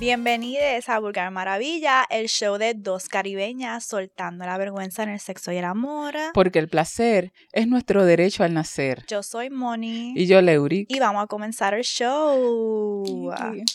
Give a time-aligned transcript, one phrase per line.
[0.00, 5.52] Bienvenidos a Vulgar Maravilla, el show de dos caribeñas soltando la vergüenza en el sexo
[5.52, 6.14] y el amor.
[6.34, 9.04] Porque el placer es nuestro derecho al nacer.
[9.06, 10.12] Yo soy Moni.
[10.16, 10.90] Y yo, Leuric.
[10.90, 13.32] Y vamos a comenzar el show.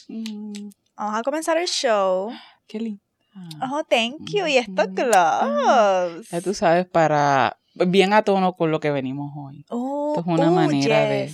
[0.10, 2.32] Mm, Vamos a comenzar el show.
[2.68, 3.02] Qué lindo.
[3.72, 4.46] Oh, thank you.
[4.48, 6.30] Y estos Mm, gloves.
[6.30, 9.66] Ya tú sabes, para bien a tono con lo que venimos hoy.
[9.70, 11.34] Oh, Esto es una oh, manera de-.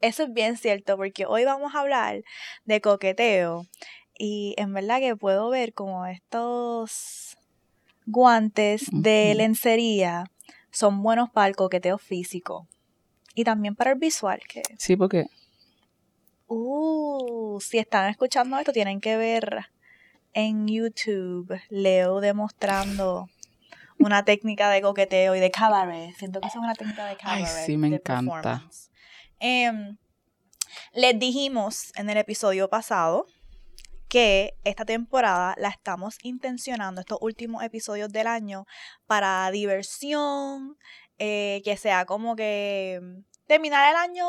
[0.00, 2.22] Eso es bien cierto, porque hoy vamos a hablar
[2.64, 3.66] de coqueteo.
[4.18, 7.36] Y en verdad que puedo ver como estos
[8.06, 10.24] guantes de lencería
[10.70, 12.66] son buenos para el coqueteo físico.
[13.34, 15.26] Y también para el visual, que Sí, porque
[16.54, 19.66] Uh, si están escuchando esto, tienen que ver
[20.34, 23.30] en YouTube Leo demostrando
[23.98, 26.14] una técnica de coqueteo y de cabaret.
[26.16, 27.66] Siento que es una técnica de Ay, cabaret.
[27.66, 28.68] sí, me encanta.
[29.38, 29.96] Em,
[30.92, 33.26] les dijimos en el episodio pasado
[34.12, 38.66] que esta temporada la estamos intencionando, estos últimos episodios del año,
[39.06, 40.76] para diversión,
[41.18, 43.00] eh, que sea como que
[43.46, 44.26] terminar el año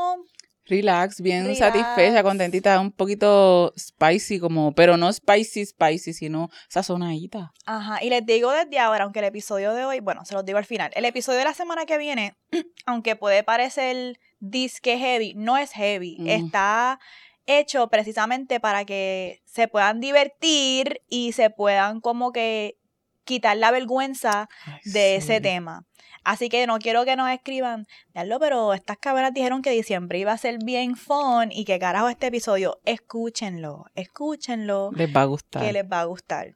[0.66, 1.59] relax, bien Relax.
[1.59, 7.52] satisfecha, contentita, un poquito spicy, como, pero no spicy, spicy, sino sazonadita.
[7.66, 10.58] Ajá, y les digo desde ahora, aunque el episodio de hoy, bueno, se los digo
[10.59, 12.38] al final, el episodio de la semana que viene,
[12.86, 16.28] aunque puede parecer disque heavy, no es heavy, Mm.
[16.30, 17.02] está
[17.45, 22.77] hecho precisamente para que se puedan divertir y se puedan como que
[23.23, 25.85] quitar la vergüenza Ay, de ese tema.
[26.23, 30.31] Así que no quiero que nos escriban, diablo, pero estas cabras dijeron que diciembre iba
[30.31, 35.61] a ser bien fun y que carajo este episodio, escúchenlo, escúchenlo Les va a gustar.
[35.63, 36.55] que les va a gustar.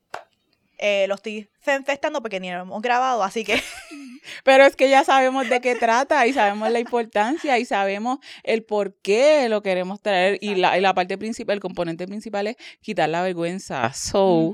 [0.78, 3.62] Eh, lo estoy festando porque ni lo hemos grabado, así que
[4.44, 8.64] Pero es que ya sabemos de qué trata y sabemos la importancia y sabemos el
[8.64, 10.38] por qué lo queremos traer.
[10.42, 13.92] Y la, y la parte principal, el componente principal es quitar la vergüenza.
[13.94, 14.54] So.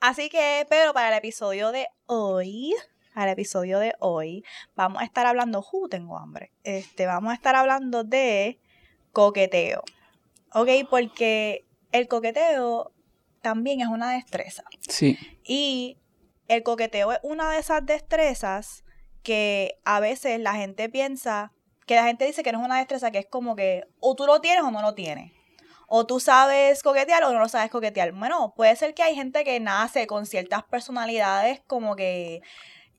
[0.00, 2.74] Así que, pero para el episodio de hoy,
[3.14, 6.50] al episodio de hoy, vamos a estar hablando, ¡uh, tengo hambre!
[6.64, 8.58] Este, vamos a estar hablando de
[9.12, 9.82] coqueteo.
[10.54, 10.68] ¿Ok?
[10.90, 12.92] Porque el coqueteo
[13.42, 14.64] también es una destreza.
[14.88, 15.18] sí.
[15.44, 15.98] Y
[16.48, 18.84] el coqueteo es una de esas destrezas
[19.22, 21.52] que a veces la gente piensa,
[21.86, 24.26] que la gente dice que no es una destreza, que es como que o tú
[24.26, 25.32] lo tienes o no lo tienes.
[25.86, 28.12] O tú sabes coquetear o no lo sabes coquetear.
[28.12, 32.40] Bueno, puede ser que hay gente que nace con ciertas personalidades como que,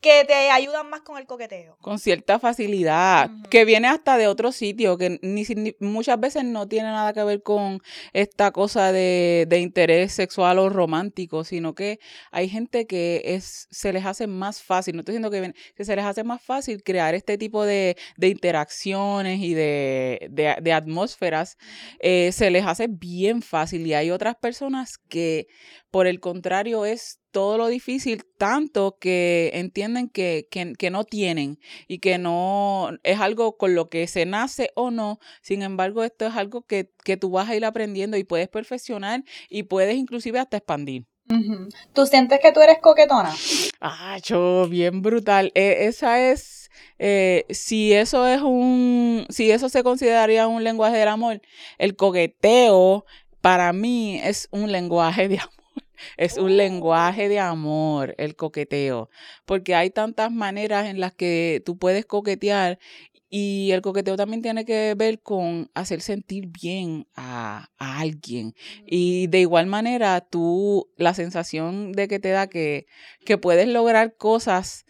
[0.03, 1.77] que te ayudan más con el coqueteo.
[1.81, 6.67] Con cierta facilidad, que viene hasta de otro sitio, que ni, ni- muchas veces no
[6.67, 7.81] tiene nada que ver con
[8.11, 11.99] esta cosa de, de interés sexual o romántico, sino que
[12.31, 15.95] hay gente que es se les hace más fácil, no estoy diciendo que, que se
[15.95, 21.57] les hace más fácil crear este tipo de, de interacciones y de, de- de atmósferas,
[21.99, 23.87] eh, se les hace bien fácil.
[23.87, 25.47] Y hay otras personas que
[25.91, 31.59] por el contrario es todo lo difícil, tanto que entienden que, que, que no tienen
[31.89, 35.19] y que no es algo con lo que se nace o no.
[35.41, 39.23] Sin embargo, esto es algo que, que tú vas a ir aprendiendo y puedes perfeccionar
[39.49, 41.05] y puedes inclusive hasta expandir.
[41.93, 43.33] ¿Tú sientes que tú eres coquetona?
[43.81, 45.51] Ah, yo, bien brutal.
[45.55, 46.69] Eh, esa es,
[46.99, 51.41] eh, si eso es un, si eso se consideraría un lenguaje del amor,
[51.79, 53.05] el coqueteo
[53.41, 55.62] para mí es un lenguaje de amor.
[56.17, 59.09] Es un lenguaje de amor, el coqueteo,
[59.45, 62.79] porque hay tantas maneras en las que tú puedes coquetear
[63.29, 68.53] y el coqueteo también tiene que ver con hacer sentir bien a, a alguien.
[68.85, 72.85] Y de igual manera, tú, la sensación de que te da que,
[73.25, 74.85] que puedes lograr cosas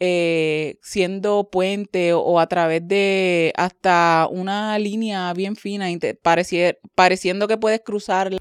[0.00, 7.46] eh, siendo puente o, o a través de hasta una línea bien fina, parecier- pareciendo
[7.46, 8.36] que puedes cruzar.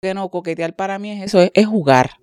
[0.00, 2.18] Que no, coquetear para mí es eso, es, es jugar.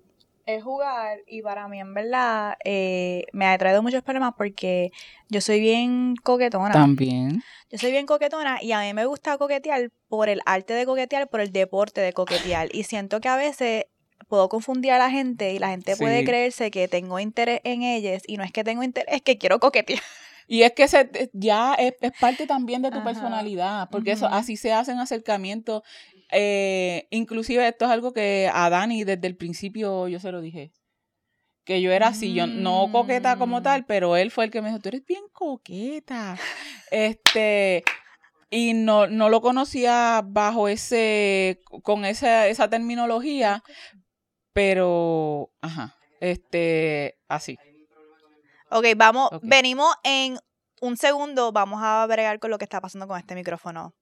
[0.46, 4.92] es jugar y para mí en verdad eh, me ha traído muchos problemas porque
[5.28, 6.72] yo soy bien coquetona.
[6.72, 7.42] También.
[7.70, 11.28] Yo soy bien coquetona y a mí me gusta coquetear por el arte de coquetear,
[11.28, 12.74] por el deporte de coquetear.
[12.74, 13.84] Y siento que a veces
[14.26, 18.22] puedo confundir a la gente y la gente puede creerse que tengo interés en ellas
[18.26, 20.00] y no es que tengo interés, es que quiero coquetear.
[20.48, 23.04] Y es que se, ya es, es parte también de tu Ajá.
[23.04, 25.82] personalidad, porque eso así se hacen acercamientos.
[26.30, 30.72] Eh, inclusive esto es algo que a Dani desde el principio yo se lo dije.
[31.64, 33.62] Que yo era así, yo no coqueta como Mm.
[33.62, 36.38] tal, pero él fue el que me dijo, tú eres bien coqueta.
[36.92, 37.82] Este,
[38.50, 43.64] y no, no lo conocía bajo ese, con esa, esa terminología,
[44.52, 47.58] pero, ajá, este, así.
[48.70, 50.38] Ok, vamos, venimos en
[50.80, 53.94] un segundo, vamos a bregar con lo que está pasando con este micrófono.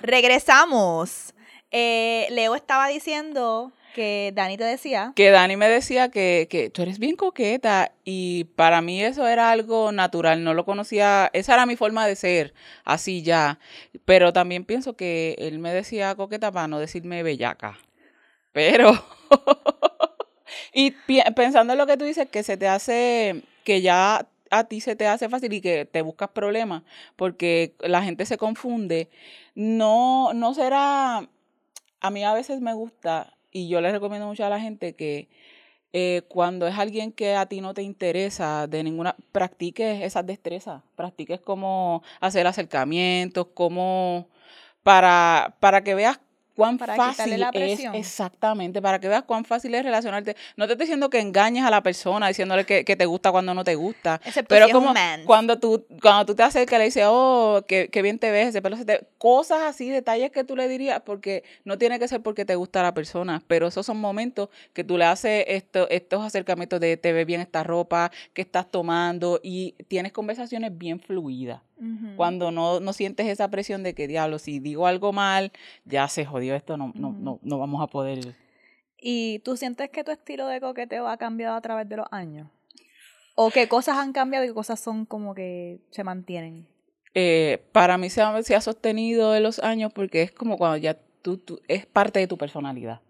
[0.00, 1.34] Regresamos.
[1.70, 5.12] Eh, Leo estaba diciendo que Dani te decía.
[5.14, 9.50] Que Dani me decía que, que tú eres bien coqueta y para mí eso era
[9.50, 12.54] algo natural, no lo conocía, esa era mi forma de ser,
[12.84, 13.58] así ya.
[14.04, 17.78] Pero también pienso que él me decía coqueta para no decirme bellaca.
[18.52, 18.92] Pero,
[20.74, 20.92] y
[21.34, 24.94] pensando en lo que tú dices, que se te hace, que ya a ti se
[24.94, 26.82] te hace fácil y que te buscas problemas
[27.16, 29.08] porque la gente se confunde,
[29.54, 31.28] no, no será,
[32.00, 35.30] a mí a veces me gusta y yo les recomiendo mucho a la gente que
[35.94, 40.82] eh, cuando es alguien que a ti no te interesa de ninguna, practiques esas destrezas,
[40.96, 44.28] practiques cómo hacer acercamientos, cómo,
[44.82, 46.20] para, para que veas
[46.56, 50.36] cuán para fácil la es exactamente para que veas cuán fácil es relacionarte.
[50.56, 53.54] No te estoy diciendo que engañes a la persona diciéndole que, que te gusta cuando
[53.54, 54.94] no te gusta pero como
[55.24, 58.76] cuando tú cuando tú te acercas le dices oh qué, bien te ves ese pelo
[59.18, 62.82] cosas así detalles que tú le dirías porque no tiene que ser porque te gusta
[62.82, 67.12] la persona pero esos son momentos que tú le haces esto, estos acercamientos de te
[67.12, 71.60] ves bien esta ropa que estás tomando y tienes conversaciones bien fluidas
[72.16, 75.52] cuando no, no sientes esa presión de que diablo si digo algo mal
[75.84, 78.36] ya se jodió esto, no, no, no, no vamos a poder.
[78.98, 82.48] ¿Y tú sientes que tu estilo de coqueteo ha cambiado a través de los años?
[83.34, 86.68] ¿O qué cosas han cambiado y qué cosas son como que se mantienen?
[87.14, 90.76] Eh, para mí se ha, se ha, sostenido en los años porque es como cuando
[90.76, 93.00] ya tú, tú es parte de tu personalidad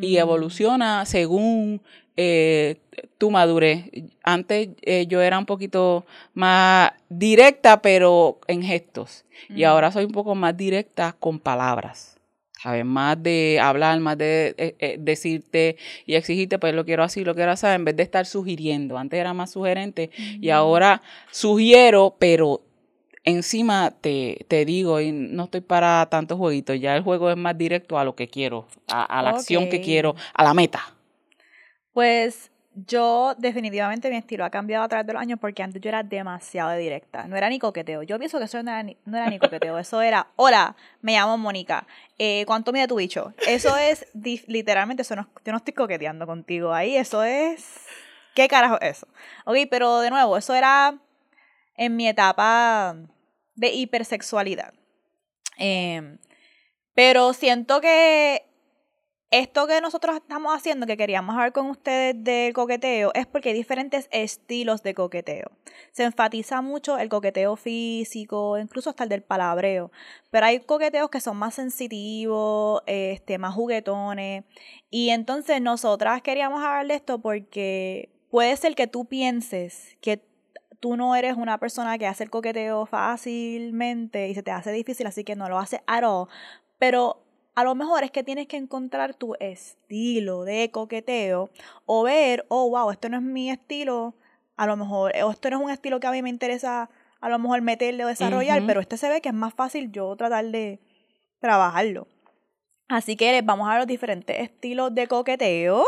[0.00, 0.18] y mm.
[0.18, 1.80] evoluciona según
[2.16, 2.80] eh,
[3.18, 3.90] tu madurez.
[4.22, 9.24] Antes eh, yo era un poquito más directa, pero en gestos.
[9.48, 9.66] Y mm.
[9.66, 12.18] ahora soy un poco más directa con palabras.
[12.60, 12.84] ¿sabes?
[12.84, 15.76] Más de hablar, más de eh, decirte
[16.06, 18.96] y exigirte, pues lo quiero así, lo quiero así, en vez de estar sugiriendo.
[18.96, 20.10] Antes era más sugerente
[20.40, 22.62] y ahora sugiero, pero
[23.24, 27.56] encima te, te, digo, y no estoy para tantos jueguitos, ya el juego es más
[27.56, 30.94] directo a lo que quiero, a, la acción que quiero, a la meta.
[31.92, 35.88] Pues yo definitivamente mi estilo ha cambiado a través de los años porque antes yo
[35.88, 37.26] era demasiado directa.
[37.28, 38.02] No era ni coqueteo.
[38.02, 39.78] Yo pienso que eso no era ni, no era ni coqueteo.
[39.78, 41.86] Eso era, hola, me llamo Mónica.
[42.18, 43.32] Eh, ¿Cuánto mide tu bicho?
[43.46, 44.06] Eso es,
[44.48, 46.96] literalmente, eso no, yo no estoy coqueteando contigo ahí.
[46.96, 47.86] Eso es...
[48.34, 49.06] ¿Qué carajo es eso?
[49.44, 50.98] Ok, pero de nuevo, eso era
[51.76, 52.96] en mi etapa
[53.54, 54.74] de hipersexualidad.
[55.58, 56.18] Eh,
[56.94, 58.44] pero siento que
[59.36, 63.54] esto que nosotros estamos haciendo, que queríamos hablar con ustedes del coqueteo, es porque hay
[63.56, 65.50] diferentes estilos de coqueteo.
[65.90, 69.90] Se enfatiza mucho el coqueteo físico, incluso hasta el del palabreo.
[70.30, 74.44] Pero hay coqueteos que son más sensitivos, este, más juguetones.
[74.88, 80.22] Y entonces nosotras queríamos hablar de esto porque puede ser que tú pienses que
[80.84, 85.06] tú no eres una persona que hace el coqueteo fácilmente y se te hace difícil,
[85.06, 86.28] así que no lo hace at all.
[86.78, 87.22] Pero
[87.54, 91.48] a lo mejor es que tienes que encontrar tu estilo de coqueteo
[91.86, 94.12] o ver, oh, wow, esto no es mi estilo,
[94.58, 96.90] a lo mejor, o esto no es un estilo que a mí me interesa
[97.22, 100.14] a lo mejor meterle o desarrollar, pero este se ve que es más fácil yo
[100.16, 100.80] tratar de
[101.40, 102.08] trabajarlo.
[102.88, 105.86] Así que les vamos a los diferentes estilos de coqueteo.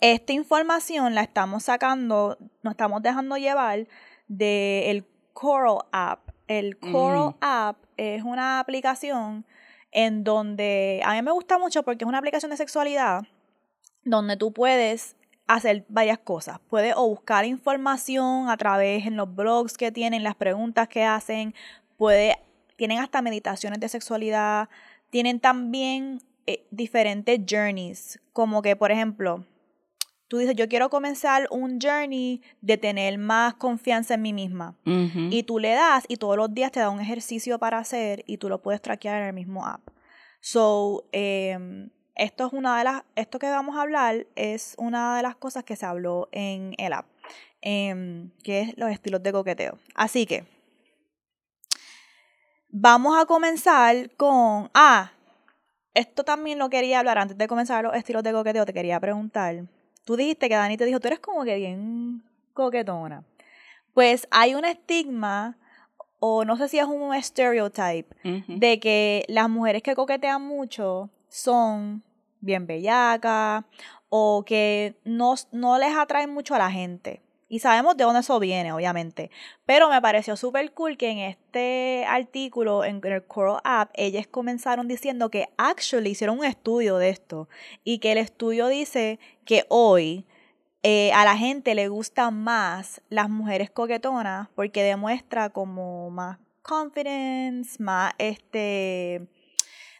[0.00, 3.88] Esta información la estamos sacando, nos estamos dejando llevar
[4.30, 6.30] del Coral App.
[6.46, 9.44] El Coral App es una aplicación
[9.92, 13.24] en donde a mí me gusta mucho porque es una aplicación de sexualidad
[14.04, 15.16] donde tú puedes
[15.48, 16.60] hacer varias cosas.
[16.68, 21.54] Puedes o buscar información a través en los blogs que tienen, las preguntas que hacen,
[21.96, 22.38] puede,
[22.76, 24.68] tienen hasta meditaciones de sexualidad,
[25.10, 29.44] tienen también eh, diferentes journeys, como que por ejemplo,
[30.30, 34.76] tú dices, yo quiero comenzar un journey de tener más confianza en mí misma.
[34.84, 38.36] Y tú le das y todos los días te da un ejercicio para hacer y
[38.36, 39.80] tú lo puedes traquear en el mismo app.
[40.40, 45.22] So, em, esto es una de las, esto que vamos a hablar es una de
[45.24, 47.06] las cosas que se habló en el app,
[47.60, 49.78] em, que es los estilos de coqueteo.
[49.96, 50.44] Así que,
[52.68, 55.10] vamos a comenzar con, ah,
[55.92, 59.64] esto también lo quería hablar antes de comenzar los estilos de coqueteo, te quería preguntar
[60.04, 63.24] tú dijiste que Dani te dijo, tú eres como que bien coquetona.
[63.94, 65.56] Pues hay un estigma,
[66.18, 72.02] o no sé si es un stereotype, de que las mujeres que coquetean mucho son
[72.40, 73.64] bien bellacas
[74.08, 77.22] o que no, no les atraen mucho a la gente.
[77.50, 79.30] Y sabemos de dónde eso viene, obviamente.
[79.66, 84.86] Pero me pareció súper cool que en este artículo, en el Coral App, ellas comenzaron
[84.86, 87.48] diciendo que actually hicieron un estudio de esto.
[87.82, 90.24] Y que el estudio dice que hoy
[90.84, 97.82] eh, a la gente le gustan más las mujeres coquetonas porque demuestra como más confidence,
[97.82, 99.26] más este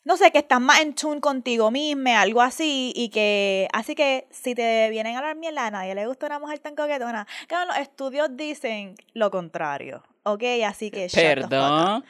[0.05, 4.27] no sé, que estás más en tune contigo misma, algo así, y que, así que
[4.31, 7.27] si te vienen a hablar mierda, a nadie le gusta una mujer tan coquetona.
[7.49, 10.43] Claro, los estudios dicen lo contrario, ¿ok?
[10.65, 11.09] Así que...
[11.13, 12.05] Perdón.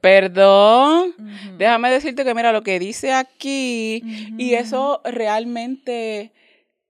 [0.00, 1.14] Perdón.
[1.56, 4.02] Déjame decirte que mira lo que dice aquí
[4.36, 6.32] y eso realmente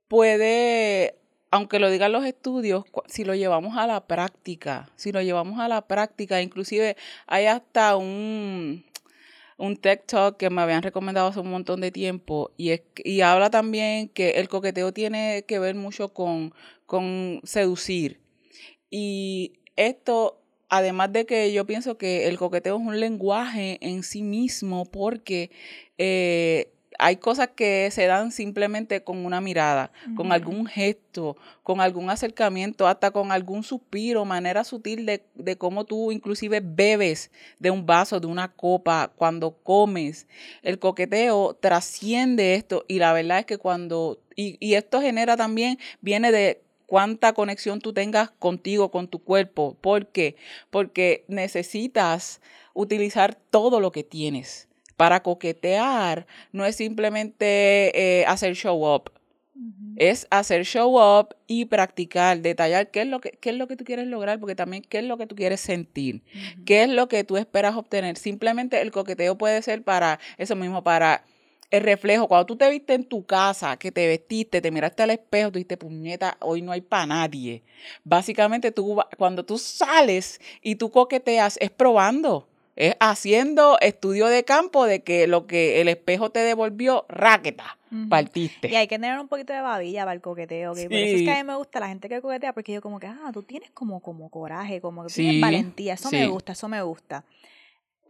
[0.08, 1.16] puede,
[1.50, 5.68] aunque lo digan los estudios, si lo llevamos a la práctica, si lo llevamos a
[5.68, 8.86] la práctica, inclusive hay hasta un
[9.58, 13.20] un TED Talk que me habían recomendado hace un montón de tiempo y, es, y
[13.20, 16.54] habla también que el coqueteo tiene que ver mucho con,
[16.86, 18.20] con seducir.
[18.88, 24.22] Y esto, además de que yo pienso que el coqueteo es un lenguaje en sí
[24.22, 25.50] mismo porque
[25.98, 32.10] eh, hay cosas que se dan simplemente con una mirada, con algún gesto, con algún
[32.10, 37.86] acercamiento, hasta con algún suspiro, manera sutil de, de cómo tú inclusive bebes de un
[37.86, 40.26] vaso, de una copa, cuando comes.
[40.62, 45.78] El coqueteo trasciende esto y la verdad es que cuando, y, y esto genera también,
[46.00, 49.76] viene de cuánta conexión tú tengas contigo, con tu cuerpo.
[49.80, 50.34] ¿Por qué?
[50.70, 52.40] Porque necesitas
[52.74, 54.67] utilizar todo lo que tienes.
[54.98, 59.12] Para coquetear no es simplemente eh, hacer show up,
[59.96, 63.76] es hacer show up y practicar, detallar qué es lo que qué es lo que
[63.76, 66.22] tú quieres lograr, porque también qué es lo que tú quieres sentir,
[66.66, 68.18] qué es lo que tú esperas obtener.
[68.18, 71.24] Simplemente el coqueteo puede ser para eso mismo, para
[71.70, 72.28] el reflejo.
[72.28, 75.58] Cuando tú te viste en tu casa, que te vestiste, te miraste al espejo, tú
[75.58, 77.62] dijiste, puñeta, hoy no hay para nadie.
[78.04, 82.48] Básicamente, tú, cuando tú sales y tú coqueteas, es probando.
[82.78, 87.76] Es haciendo estudio de campo de que lo que el espejo te devolvió, raqueta,
[88.08, 88.68] partiste.
[88.68, 90.84] Y hay que tener un poquito de babilla para el coqueteo, ¿ok?
[90.84, 93.00] Por eso es que a mí me gusta la gente que coquetea, porque yo como
[93.00, 96.52] que, ah, tú tienes como, como coraje, como que Sí, tienes valentía, eso me gusta,
[96.52, 97.24] eso me gusta.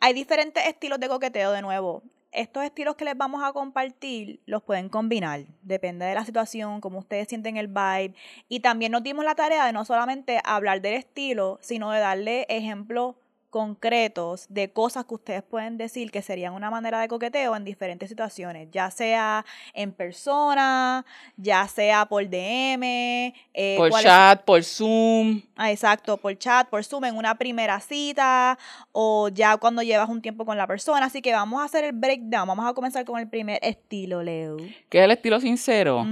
[0.00, 2.02] Hay diferentes estilos de coqueteo, de nuevo.
[2.30, 6.98] Estos estilos que les vamos a compartir los pueden combinar, depende de la situación, cómo
[6.98, 8.12] ustedes sienten el vibe.
[8.50, 12.44] Y también nos dimos la tarea de no solamente hablar del estilo, sino de darle
[12.50, 13.14] ejemplos
[13.50, 18.08] concretos de cosas que ustedes pueden decir que serían una manera de coqueteo en diferentes
[18.08, 25.42] situaciones, ya sea en persona, ya sea por DM, eh, por chat, por Zoom.
[25.56, 28.58] Ah, exacto, por chat, por Zoom, en una primera cita
[28.92, 31.06] o ya cuando llevas un tiempo con la persona.
[31.06, 32.46] Así que vamos a hacer el breakdown.
[32.48, 34.58] Vamos a comenzar con el primer estilo, Leo.
[34.88, 36.06] que es el estilo sincero.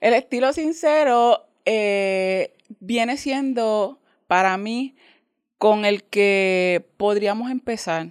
[0.00, 4.94] El estilo sincero eh, viene siendo para mí
[5.58, 8.08] con el que podríamos empezar,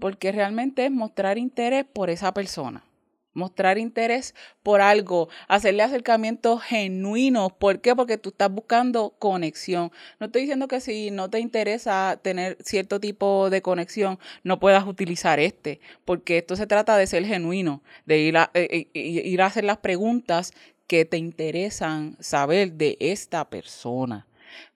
[0.00, 2.84] porque realmente es mostrar interés por esa persona.
[3.32, 7.52] Mostrar interés por algo, hacerle acercamientos genuinos.
[7.52, 7.94] ¿Por qué?
[7.94, 9.92] Porque tú estás buscando conexión.
[10.18, 14.86] No estoy diciendo que si no te interesa tener cierto tipo de conexión, no puedas
[14.86, 19.42] utilizar este, porque esto se trata de ser genuino, de ir a, eh, eh, ir
[19.42, 20.54] a hacer las preguntas
[20.86, 24.26] que te interesan saber de esta persona.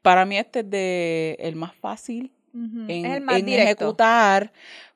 [0.02, 2.32] Para mí este es de el más fácil
[2.88, 4.52] en, es el más en ejecutar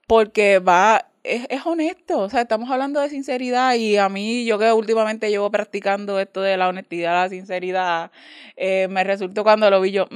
[0.07, 4.59] porque va, es, es honesto, o sea, estamos hablando de sinceridad y a mí, yo
[4.59, 8.11] que últimamente llevo practicando esto de la honestidad, la sinceridad,
[8.57, 10.07] eh, me resultó cuando lo vi yo,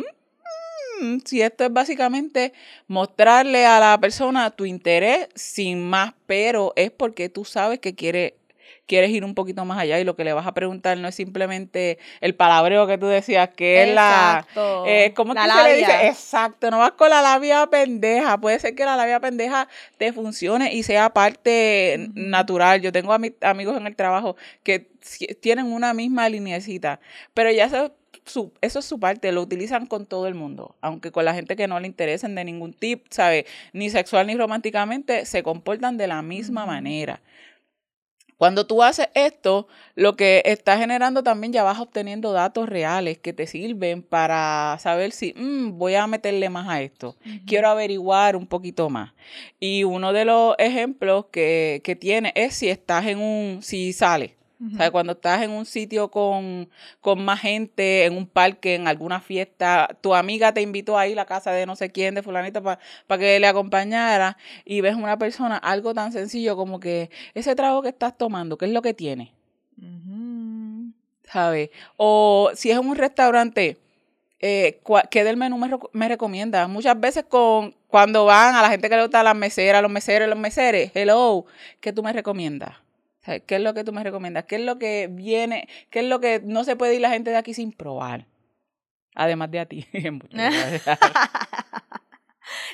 [1.00, 2.52] "Mm, si esto es básicamente
[2.88, 8.38] mostrarle a la persona tu interés sin más, pero es porque tú sabes que quiere
[8.88, 11.14] quieres ir un poquito más allá y lo que le vas a preguntar no es
[11.14, 14.45] simplemente el palabreo que tú decías, que es la...
[14.49, 14.85] Exacto.
[14.87, 16.07] Eh, ¿Cómo es La que se le dice?
[16.09, 18.40] Exacto, no vas con la labia pendeja.
[18.40, 19.68] Puede ser que la labia pendeja
[19.99, 22.80] te funcione y sea parte natural.
[22.80, 24.88] Yo tengo ami- amigos en el trabajo que
[25.40, 26.99] tienen una misma lineecita,
[27.35, 31.12] pero ya eso, su- eso es su parte, lo utilizan con todo el mundo, aunque
[31.12, 33.45] con la gente que no le interesen de ningún tipo, ¿sabes?
[33.73, 37.21] Ni sexual ni románticamente, se comportan de la misma manera.
[38.38, 39.66] Cuando tú haces esto,
[39.97, 45.11] lo que estás generando también ya vas obteniendo datos reales que te sirven para saber
[45.11, 47.16] si "Mm, voy a meterle más a esto,
[47.47, 49.12] quiero averiguar un poquito más.
[49.59, 54.38] Y uno de los ejemplos que, que tiene es si estás en un, si sales.
[54.60, 56.68] O sea, cuando estás en un sitio con,
[57.00, 61.12] con más gente, en un parque, en alguna fiesta, tu amiga te invitó a ir
[61.12, 64.96] a la casa de no sé quién, de fulanita, para que le acompañara, y ves
[64.96, 68.82] una persona, algo tan sencillo como que ese trago que estás tomando, ¿qué es lo
[68.82, 69.32] que tiene?
[71.22, 71.70] ¿Sabes?
[71.96, 73.78] O si es en un restaurante,
[74.40, 76.66] eh, ¿qué del menú me, me recomienda?
[76.66, 80.28] Muchas veces con cuando van a la gente que le gusta las meseras, los meseros,
[80.28, 81.46] los meseres, hello,
[81.80, 82.88] ¿qué tú me recomiendas?
[83.47, 84.44] ¿Qué es lo que tú me recomiendas?
[84.44, 85.68] ¿Qué es lo que viene?
[85.90, 88.26] ¿Qué es lo que no se puede ir la gente de aquí sin probar?
[89.14, 89.87] Además de a ti.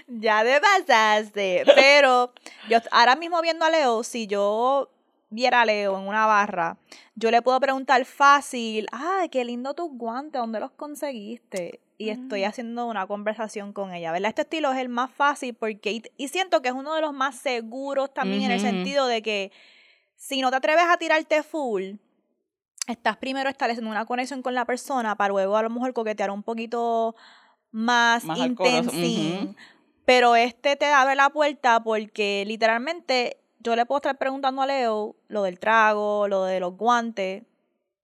[0.08, 1.64] ya te pasaste.
[1.74, 2.32] Pero
[2.68, 4.90] yo ahora mismo viendo a Leo, si yo
[5.30, 6.76] viera a Leo en una barra,
[7.16, 11.80] yo le puedo preguntar fácil, ay, qué lindo tus guantes, ¿dónde los conseguiste?
[11.96, 12.48] Y estoy Mm.
[12.48, 14.28] haciendo una conversación con ella, ¿verdad?
[14.28, 17.12] Este estilo es el más fácil porque, y, y siento que es uno de los
[17.12, 19.52] más seguros también en el sentido de que
[20.16, 21.94] si no te atreves a tirarte full,
[22.86, 26.42] estás primero estableciendo una conexión con la persona para luego a lo mejor coquetear un
[26.42, 27.14] poquito
[27.70, 29.54] más, Más ujú.
[30.04, 35.16] Pero este te abre la puerta porque literalmente yo le puedo estar preguntando a Leo
[35.28, 37.42] lo del trago, lo de los guantes,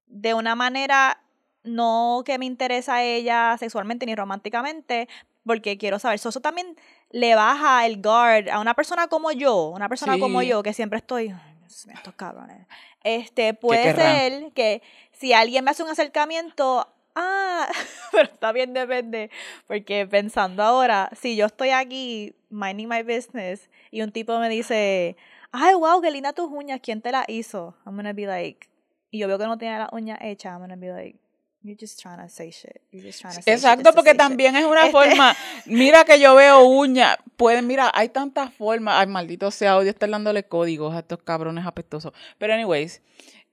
[0.06, 1.22] de una manera
[1.62, 5.08] no que me interesa a ella sexualmente ni románticamente,
[5.44, 6.18] porque quiero saber.
[6.18, 6.76] So, eso también
[7.10, 10.98] le baja el guard a una persona como yo, una persona como yo, que siempre
[10.98, 11.34] estoy,
[11.70, 12.66] "Ay, Dios mío, estos cabrones.
[13.04, 17.68] Este, puede ser que si alguien me hace un acercamiento, ah,
[18.12, 19.30] pero también depende,
[19.66, 25.16] porque pensando ahora, si yo estoy aquí minding my business y un tipo me dice,
[25.52, 27.76] ay, wow, qué linda tus uñas, ¿quién te las hizo?
[27.86, 28.68] I'm gonna be like,
[29.10, 31.18] y yo veo que no tiene las uñas hechas, I'm gonna be like,
[31.62, 32.80] you're just trying to say shit.
[32.90, 34.18] You're just trying to say shit Exacto, porque say shit".
[34.18, 35.36] también es una Este- forma.
[35.66, 37.16] Mira que yo veo uñas.
[37.36, 38.96] Pueden, mira, hay tantas formas.
[38.98, 42.12] Ay, maldito sea, odio estar dándole códigos a estos cabrones apestosos.
[42.38, 43.00] Pero, anyways,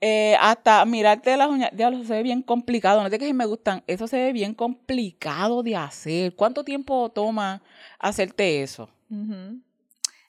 [0.02, 3.02] eh, hasta mirarte las uñas, diablo, se ve bien complicado.
[3.02, 6.36] No te que si me gustan, eso se ve bien complicado de hacer.
[6.36, 7.62] ¿Cuánto tiempo toma
[8.00, 8.90] hacerte eso?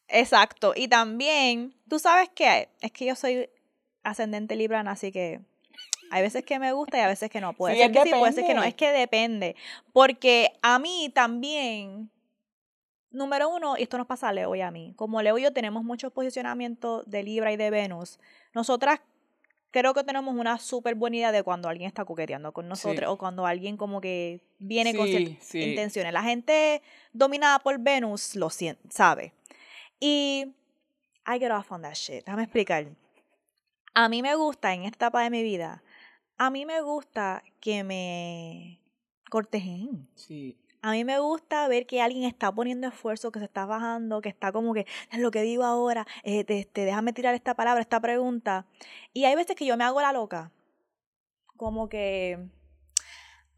[0.09, 0.73] Exacto.
[0.77, 3.49] Y también, tú sabes qué, es que yo soy
[4.03, 5.41] ascendente librana, así que
[6.11, 7.53] hay veces que me gusta y a veces que no.
[7.53, 8.63] Puede Sí, ser que sí, puede ser que no.
[8.63, 8.69] depende.
[8.69, 9.57] Es que depende.
[9.93, 12.11] Porque a mí también,
[13.11, 15.53] número uno, y esto nos pasa a Leo y a mí, como Leo y yo
[15.53, 18.19] tenemos muchos posicionamientos de Libra y de Venus,
[18.55, 19.01] nosotras
[19.71, 23.19] creo que tenemos una súper buena idea de cuando alguien está coqueteando con nosotros o
[23.19, 25.61] cuando alguien como que viene con ciertas sí.
[25.61, 26.13] intenciones.
[26.13, 26.81] La gente
[27.13, 29.35] dominada por Venus lo siente, sabe.
[30.01, 30.55] Y
[31.27, 32.25] I get off on that shit.
[32.25, 32.87] Déjame explicar.
[33.95, 35.83] A mí me gusta en esta etapa de mi vida,
[36.39, 38.81] a mí me gusta que me
[39.31, 40.09] cortejen.
[40.15, 40.57] Sí.
[40.81, 44.29] A mí me gusta ver que alguien está poniendo esfuerzo, que se está bajando, que
[44.29, 47.81] está como que es lo que digo ahora, eh, te- te- déjame tirar esta palabra,
[47.83, 48.65] esta pregunta.
[49.13, 50.53] Y hay veces que yo me hago la loca.
[51.57, 52.39] Como que,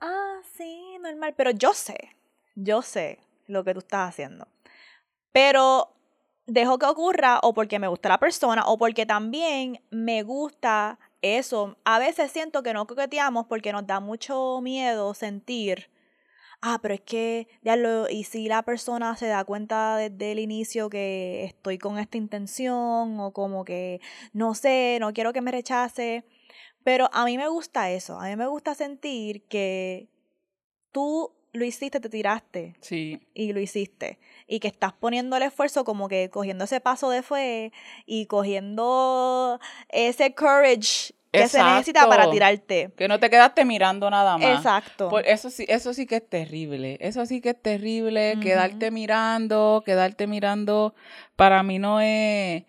[0.00, 2.16] ah, sí, normal, pero yo sé,
[2.54, 4.48] yo sé lo que tú estás haciendo.
[5.32, 5.92] Pero
[6.46, 11.76] dejo que ocurra o porque me gusta la persona o porque también me gusta eso.
[11.84, 15.90] A veces siento que no coqueteamos porque nos da mucho miedo sentir
[16.60, 17.48] ah, pero es que,
[18.10, 23.18] y si la persona se da cuenta desde el inicio que estoy con esta intención
[23.20, 24.00] o como que,
[24.32, 26.24] no sé, no quiero que me rechace.
[26.84, 30.08] Pero a mí me gusta eso, a mí me gusta sentir que
[30.92, 33.20] tú lo hiciste, te tiraste Sí.
[33.34, 34.18] y lo hiciste.
[34.46, 37.72] Y que estás poniendo el esfuerzo como que cogiendo ese paso de fe
[38.06, 39.58] y cogiendo
[39.88, 42.90] ese courage que se necesita para tirarte.
[42.96, 44.56] Que no te quedaste mirando nada más.
[44.58, 45.08] Exacto.
[45.08, 46.98] Por eso sí, eso sí que es terrible.
[47.00, 48.36] Eso sí que es terrible.
[48.42, 50.94] Quedarte mirando, quedarte mirando,
[51.36, 52.64] para mí no es,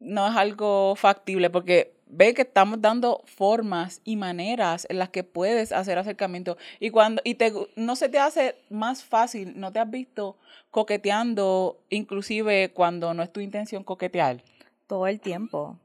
[0.00, 5.24] no es algo factible, porque ve que estamos dando formas y maneras en las que
[5.24, 6.56] puedes hacer acercamiento.
[6.80, 10.36] Y cuando, y te no se te hace más fácil, no te has visto
[10.70, 14.42] coqueteando, inclusive cuando no es tu intención coquetear.
[14.86, 15.78] todo el tiempo.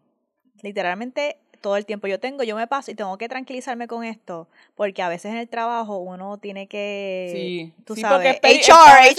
[0.61, 2.07] Literalmente todo el tiempo.
[2.07, 5.37] Yo tengo, yo me paso y tengo que tranquilizarme con esto, porque a veces en
[5.37, 8.67] el trabajo uno tiene que, Sí, tú sí, sabes, HR, veces-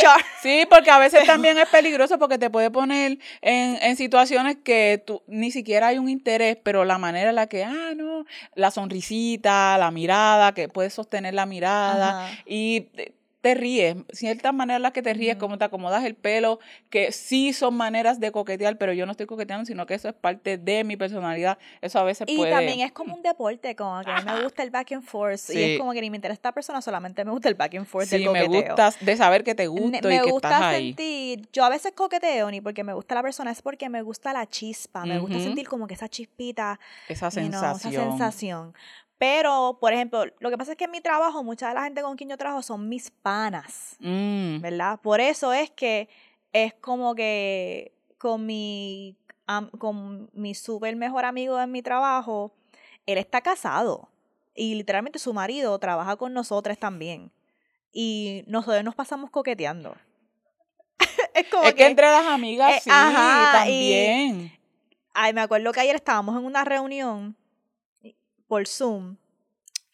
[0.04, 0.24] HR.
[0.42, 5.02] Sí, porque a veces también es peligroso porque te puede poner en, en situaciones que
[5.06, 8.24] tú ni siquiera hay un interés, pero la manera en la que, ah, no,
[8.54, 12.38] la sonrisita, la mirada, que puedes sostener la mirada Ajá.
[12.46, 12.88] y
[13.40, 15.40] te, ríes, ciertas maneras en las que te ríes, Ujú.
[15.46, 16.58] como te acomodas el pelo,
[16.90, 20.14] que sí son maneras de coquetear, pero yo no estoy coqueteando, sino que eso es
[20.14, 21.58] parte de mi personalidad.
[21.80, 22.50] Eso a veces Y puede...
[22.52, 25.50] también es como un deporte, como que a mí me gusta el back and forth.
[25.50, 27.86] Y es como que ni me interesa esta persona, solamente me gusta el back and
[27.86, 28.62] forth del Sí, me coqueteo.
[28.76, 30.88] gusta de saber que te Me- gusto me y que gusta estás ahí.
[30.88, 34.32] sentir, yo a veces coqueteo ni porque me gusta la persona, es porque me gusta
[34.32, 37.92] la chispa, me gusta sentir como que esa chispita, Esa you know, sensación.
[37.92, 38.74] esa sensación.
[39.20, 42.00] Pero, por ejemplo, lo que pasa es que en mi trabajo, mucha de la gente
[42.00, 44.60] con quien yo trabajo son mis panas, Mm.
[44.62, 44.98] ¿verdad?
[45.02, 46.08] Por eso es que
[46.54, 49.18] es como que con mi,
[49.78, 52.50] con mi súper mejor amigo en mi trabajo,
[53.04, 54.08] él está casado
[54.54, 57.30] y literalmente su marido trabaja con nosotros también.
[57.92, 59.94] Y nosotros nos pasamos coqueteando.
[61.34, 64.52] es como Es que entre las amigas, Eh, sí, ajá, y- también.
[65.12, 67.36] Ay, me acuerdo que ayer estábamos en una reunión
[68.50, 69.16] por Zoom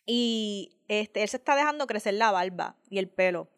[0.07, 3.49] y este, él se está dejando crecer la barba y el pelo.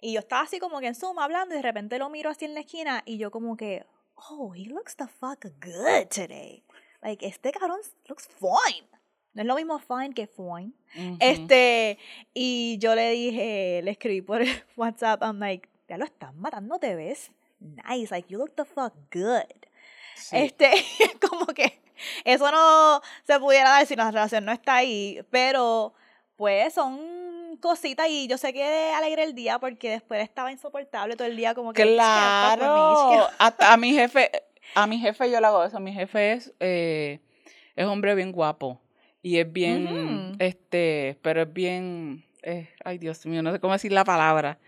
[0.00, 2.44] Y yo estaba así como que en Zoom hablando y de repente lo miro así
[2.44, 6.62] en la esquina y yo como que, oh, he looks the fuck good today.
[7.02, 8.86] Like, este cabrón looks fine.
[9.32, 10.72] No es lo mismo fine que fine.
[10.96, 11.16] Ujú.
[11.18, 11.98] Este,
[12.32, 14.40] y yo le dije, le escribí por
[14.76, 18.94] WhatsApp, I'm like, ya lo estás matando, te ves nice, like, you look the fuck
[19.10, 19.66] good.
[20.14, 20.36] Sí.
[20.36, 20.70] Este,
[21.28, 21.83] como que
[22.24, 25.94] eso no se pudiera dar si la relación no está ahí, pero
[26.36, 31.28] pues son cositas y yo sé que alegré el día porque después estaba insoportable todo
[31.28, 33.36] el día como que "Just can't fuck with me, just Claro, can't-".
[33.38, 34.30] hasta a mi jefe,
[34.74, 37.20] a mi jefe yo le hago eso, mi jefe es, eh,
[37.76, 38.80] es hombre bien guapo
[39.22, 43.90] y es bien, este, pero es bien, eh, ay Dios mío, no sé cómo decir
[43.92, 44.58] la palabra.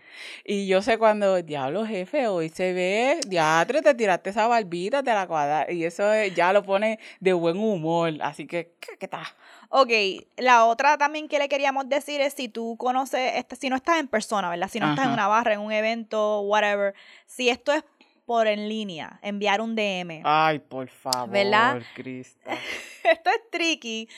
[0.43, 5.13] Y yo sé cuando, diablo jefe, hoy se ve, diatre, te tiraste esa barbita, te
[5.13, 9.07] la cuadra, y eso es- ya lo pone de buen humor, así que, ¿qué, qué
[9.07, 9.25] tal?
[9.69, 9.89] Ok,
[10.37, 13.99] la otra también que le queríamos decir es si tú conoces, este, si no estás
[13.99, 14.69] en persona, ¿verdad?
[14.69, 15.13] Si no estás en Ajá.
[15.13, 16.93] una barra, en un evento, whatever,
[17.25, 17.83] si esto es
[18.25, 20.21] por en línea, enviar un DM.
[20.25, 21.81] Ay, por favor, ¿Verdad?
[21.93, 22.49] Cristo.
[23.03, 24.09] esto es tricky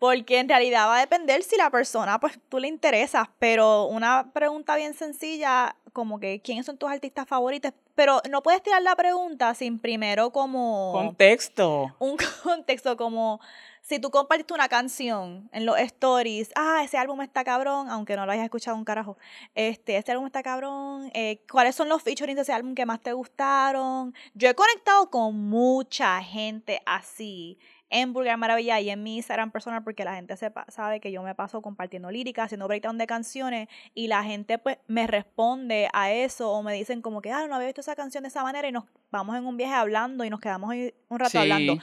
[0.00, 4.32] porque en realidad va a depender si la persona, pues tú le interesas, pero una
[4.32, 8.96] pregunta bien sencilla, como que quiénes son tus artistas favoritos, pero no puedes tirar la
[8.96, 11.94] pregunta sin primero como Contexto.
[11.98, 13.40] un contexto como
[13.82, 18.24] si tú compartiste una canción en los stories, ah, ese álbum está cabrón, aunque no
[18.24, 19.18] lo hayas escuchado un carajo,
[19.54, 23.00] este, este álbum está cabrón, eh, ¿cuáles son los featurings de ese álbum que más
[23.02, 24.14] te gustaron?
[24.32, 27.58] Yo he conectado con mucha gente así
[27.90, 31.22] en Vulgar Maravilla y en mi Instagram personal porque la gente sepa, sabe que yo
[31.22, 36.12] me paso compartiendo líricas, haciendo breakdown de canciones y la gente pues me responde a
[36.12, 38.68] eso o me dicen como que, ah, no había visto esa canción de esa manera
[38.68, 41.78] y nos vamos en un viaje hablando y nos quedamos ahí un rato hablando.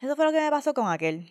[0.00, 1.28] Eso fue lo que me pasó con aquel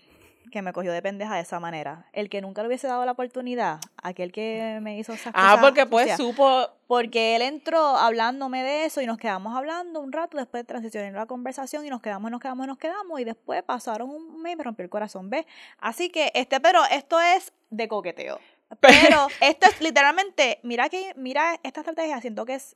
[0.51, 2.05] que me cogió de pendeja de esa manera.
[2.13, 5.59] El que nunca le hubiese dado la oportunidad, aquel que me hizo esas Ah, cosas
[5.61, 6.17] porque pues sucias.
[6.17, 11.11] supo, Porque él entró hablándome de eso y nos quedamos hablando un rato, después transicioné
[11.11, 14.55] la conversación y nos quedamos, nos quedamos, nos quedamos y después pasaron un mes y
[14.55, 15.45] me rompió el corazón, ¿ves?
[15.79, 18.39] Así que, este, pero esto es de coqueteo.
[18.81, 22.75] Pero esto es literalmente, mira que, mira esta estrategia, siento que es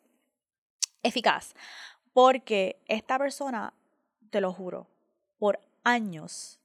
[1.04, 1.54] eficaz.
[2.14, 3.74] Porque esta persona,
[4.30, 4.88] te lo juro,
[5.38, 6.61] por años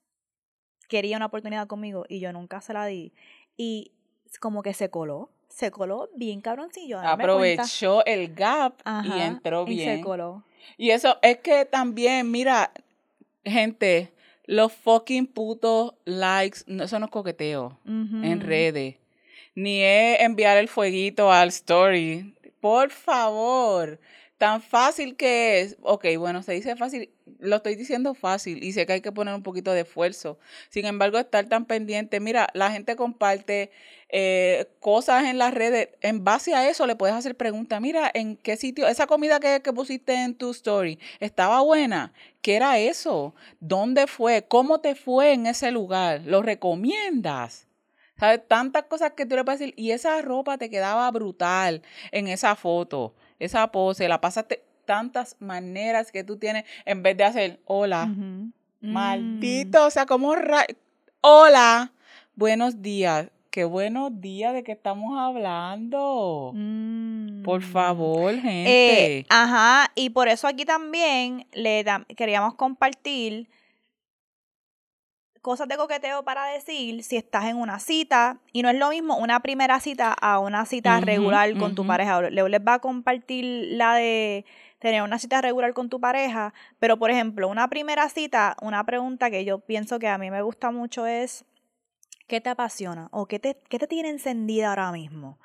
[0.88, 3.12] quería una oportunidad conmigo y yo nunca se la di.
[3.56, 3.92] Y
[4.40, 6.96] como que se coló, se coló bien cabroncillo.
[6.98, 7.12] cuenta.
[7.12, 10.02] aprovechó el gap y entró Y se bien.
[10.02, 10.42] coló.
[10.76, 12.72] Y eso es que también, mira,
[13.44, 14.12] gente,
[14.44, 18.96] los fucking putos likes, no, eso no es coqueteo en redes.
[19.54, 22.34] Ni es enviar el fueguito al story.
[22.60, 23.98] Por favor.
[24.38, 25.76] Tan fácil que es.
[25.80, 27.10] Ok, bueno, se dice fácil.
[27.38, 30.38] Lo estoy diciendo fácil y sé que hay que poner un poquito de esfuerzo.
[30.68, 32.20] Sin embargo, estar tan pendiente.
[32.20, 33.70] Mira, la gente comparte
[34.10, 35.88] eh, cosas en las redes.
[36.02, 37.80] En base a eso le puedes hacer preguntas.
[37.80, 38.86] Mira, ¿en qué sitio?
[38.88, 42.12] Esa comida que, que pusiste en tu story, ¿estaba buena?
[42.42, 43.34] ¿Qué era eso?
[43.60, 44.46] ¿Dónde fue?
[44.46, 46.20] ¿Cómo te fue en ese lugar?
[46.26, 47.66] ¿Lo recomiendas?
[48.18, 48.46] ¿Sabes?
[48.48, 49.74] Tantas cosas que tú le puedes decir.
[49.76, 54.08] Y esa ropa te quedaba brutal en esa foto, esa pose.
[54.08, 58.06] La pasaste tantas maneras que tú tienes en vez de hacer hola.
[58.06, 58.52] Mm.
[58.80, 60.66] Maldito, o sea, como ra-
[61.20, 61.92] Hola,
[62.36, 63.28] buenos días.
[63.50, 66.52] Qué buenos días de que estamos hablando.
[66.54, 67.42] Mm.
[67.42, 67.64] Por Mm.
[67.72, 69.26] favor, Eh, gente.
[69.30, 71.84] ajá, y por eso aquí también le
[72.16, 73.48] queríamos compartir
[75.46, 79.16] cosas de coqueteo para decir si estás en una cita y no es lo mismo
[79.16, 82.20] una primera cita a una cita regular con tu pareja.
[82.20, 84.44] Leo les va a compartir la de
[84.80, 89.30] tener una cita regular con tu pareja, pero por ejemplo, una primera cita, una pregunta
[89.30, 91.44] que yo pienso que a mí me gusta mucho es
[92.26, 95.38] ¿qué te apasiona o qué te, qué te tiene encendida ahora mismo?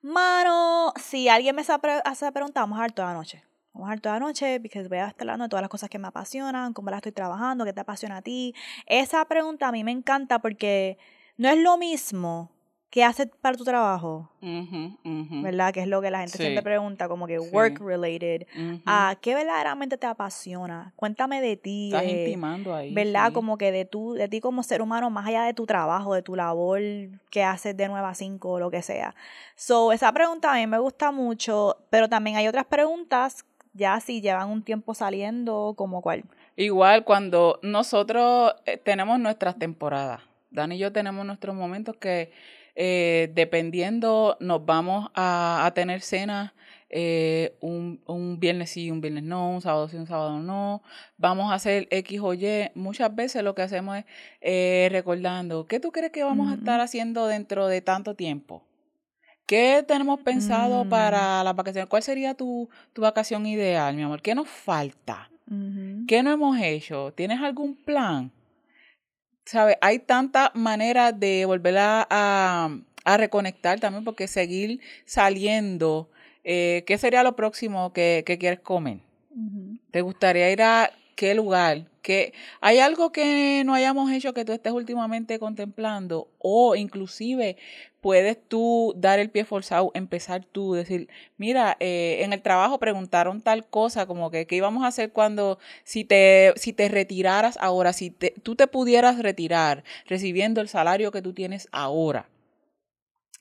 [0.00, 1.74] Mano, si alguien me hace
[2.10, 3.44] esa pregunta, vamos a dar toda la noche.
[3.74, 5.90] Vamos a dar toda la noche porque voy a estar hablando de todas las cosas
[5.90, 8.54] que me apasionan, cómo las estoy trabajando, qué te apasiona a ti.
[8.86, 10.96] Esa pregunta a mí me encanta porque
[11.36, 12.50] no es lo mismo
[12.90, 14.30] que haces para tu trabajo,
[15.42, 15.72] ¿verdad?
[15.72, 17.48] Que es lo que la gente siempre pregunta, como que Sí.
[17.52, 18.46] work related.
[18.86, 20.92] ¿A qué verdaderamente te apasiona?
[20.94, 21.86] Cuéntame de ti.
[21.92, 22.94] Estás de- intimando ahí.
[22.94, 23.28] ¿verdad?
[23.28, 23.32] sí.
[23.32, 26.22] Como que de tú, de ti como ser humano, más allá de tu trabajo, de
[26.22, 26.80] tu labor
[27.30, 29.16] que haces de 9 a 5 o lo que sea.
[29.56, 34.20] So, esa pregunta a mí me gusta mucho, pero también hay otras preguntas, ya si
[34.20, 36.24] llevan un tiempo saliendo, como cuál.
[36.56, 42.32] Igual cuando nosotros eh, tenemos nuestras temporadas, Dani y yo tenemos nuestros momentos que
[42.76, 46.52] eh, dependiendo nos vamos a, a tener cenas
[46.96, 50.80] eh, un, un viernes sí, un viernes no, un sábado sí, un sábado no,
[51.16, 52.70] vamos a hacer X o Y.
[52.76, 54.04] Muchas veces lo que hacemos es
[54.40, 58.62] eh, recordando, ¿qué tú crees que vamos a estar haciendo dentro de tanto tiempo?
[59.46, 60.88] ¿Qué tenemos pensado Mm.
[60.88, 61.88] para las vacaciones?
[61.88, 64.22] ¿Cuál sería tu, tu vacación ideal, mi amor?
[64.22, 65.30] ¿Qué nos falta?
[66.08, 67.12] ¿Qué no hemos hecho?
[67.14, 68.30] ¿Tienes algún plan?
[69.44, 69.76] ¿Sabes?
[69.82, 72.70] Hay tantas maneras de volver a, a-
[73.04, 76.08] a reconectar también, porque seguir saliendo,
[76.42, 78.98] eh, ¿qué sería lo próximo que, que quieres comer?
[79.90, 81.84] ¿Te gustaría ir a qué lugar?
[82.00, 86.28] ¿Qué, ¿Hay algo que no hayamos hecho que tú estés últimamente contemplando?
[86.38, 87.56] O inclusive
[88.04, 93.40] puedes tú dar el pie forzado, empezar tú, decir, mira, eh, en el trabajo preguntaron
[93.40, 97.94] tal cosa, como que qué íbamos a hacer cuando, si te, si te retiraras ahora,
[97.94, 102.28] si te, tú te pudieras retirar recibiendo el salario que tú tienes ahora,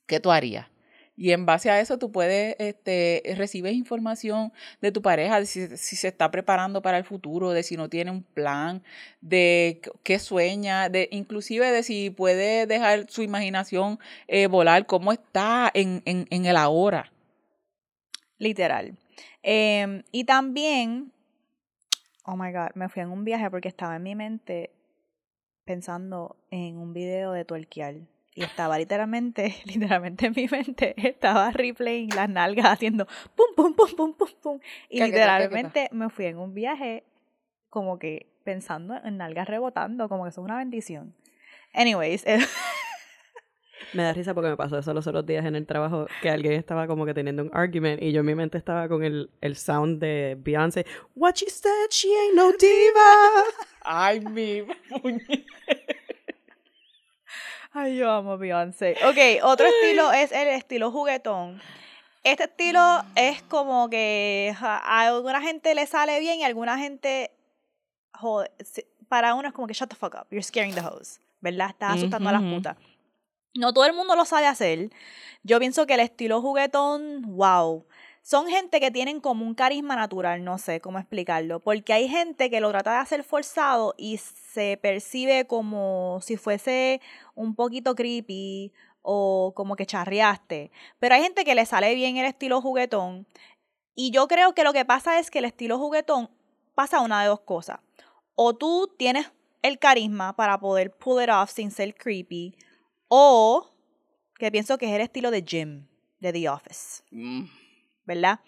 [0.07, 0.72] ¿qué tú harías?
[1.15, 5.67] Y en base a eso tú puedes, este, recibes información de tu pareja, de si,
[5.77, 8.81] se está preparando para el futuro, de si no tiene un plan,
[9.21, 15.69] de qué- sueña, de inclusive de si puede dejar su imaginación eh, volar, cómo está
[15.73, 17.11] en, en, en el ahora.
[18.39, 18.97] Literal.
[19.43, 21.11] Em, y también,
[22.25, 24.71] oh my God, me fui en un viaje porque estaba en mi mente
[25.65, 27.95] pensando en un video de tuerquear.
[28.35, 33.95] Y estaba literalmente, literalmente en mi mente, estaba replaying las nalgas haciendo pum, pum, pum,
[33.95, 34.59] pum, pum, pum.
[34.89, 37.03] Y Caqueta, literalmente me fui en un viaje
[37.69, 41.15] como que pensando en nalgas rebotando, como que eso es una bendición.
[41.73, 42.39] Anyways, eh,
[43.93, 46.53] Me da risa porque me pasó eso los otros días en el trabajo, que alguien
[46.53, 49.55] estaba como que teniendo un argument y yo en mi mente estaba con el, el
[49.55, 50.85] sound de Beyoncé.
[51.15, 53.43] What she said, she ain't no diva.
[53.81, 55.45] Ay, mi puñe-
[57.73, 58.95] Ay, yo amo Beyoncé.
[59.05, 61.59] Ok, otro estilo es el estilo juguetón.
[62.23, 67.31] Este estilo es como que a alguna gente le sale bien y a alguna gente,
[68.13, 71.19] jode, se- para uno es como que shut the fuck up, you're scaring the hoes,
[71.41, 71.69] ¿verdad?
[71.71, 72.77] Estás asustando a las putas.
[73.55, 74.89] No todo el mundo lo sabe hacer.
[75.43, 77.85] Yo pienso que el estilo juguetón, wow.
[78.25, 82.49] Son gente que tienen como un carisma natural, no sé cómo explicarlo, porque hay gente
[82.49, 87.01] que lo trata de hacer forzado y se percibe como si fuese
[87.35, 90.71] un poquito creepy o como que charreaste.
[90.99, 93.27] Pero hay gente que le sale bien el estilo juguetón
[93.93, 96.29] y yo creo que lo que pasa es que el estilo juguetón
[96.75, 97.81] pasa una de dos cosas.
[98.35, 102.55] O tú tienes el carisma para poder pull it off sin ser creepy
[103.09, 103.69] o
[104.39, 105.87] que pienso que es el estilo de Jim
[106.21, 107.03] de The Office.
[107.11, 107.62] Mm.
[108.05, 108.39] ¿Verdad?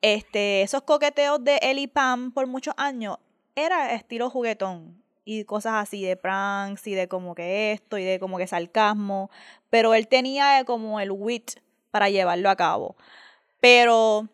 [0.00, 3.18] Este, esos coqueteos de él y Pam por muchos años
[3.54, 8.18] era estilo juguetón y cosas así de pranks y de como que esto y de
[8.18, 9.30] como que sarcasmo,
[9.70, 11.52] pero él tenía como el wit
[11.90, 12.96] para llevarlo a cabo.
[13.60, 14.28] Pero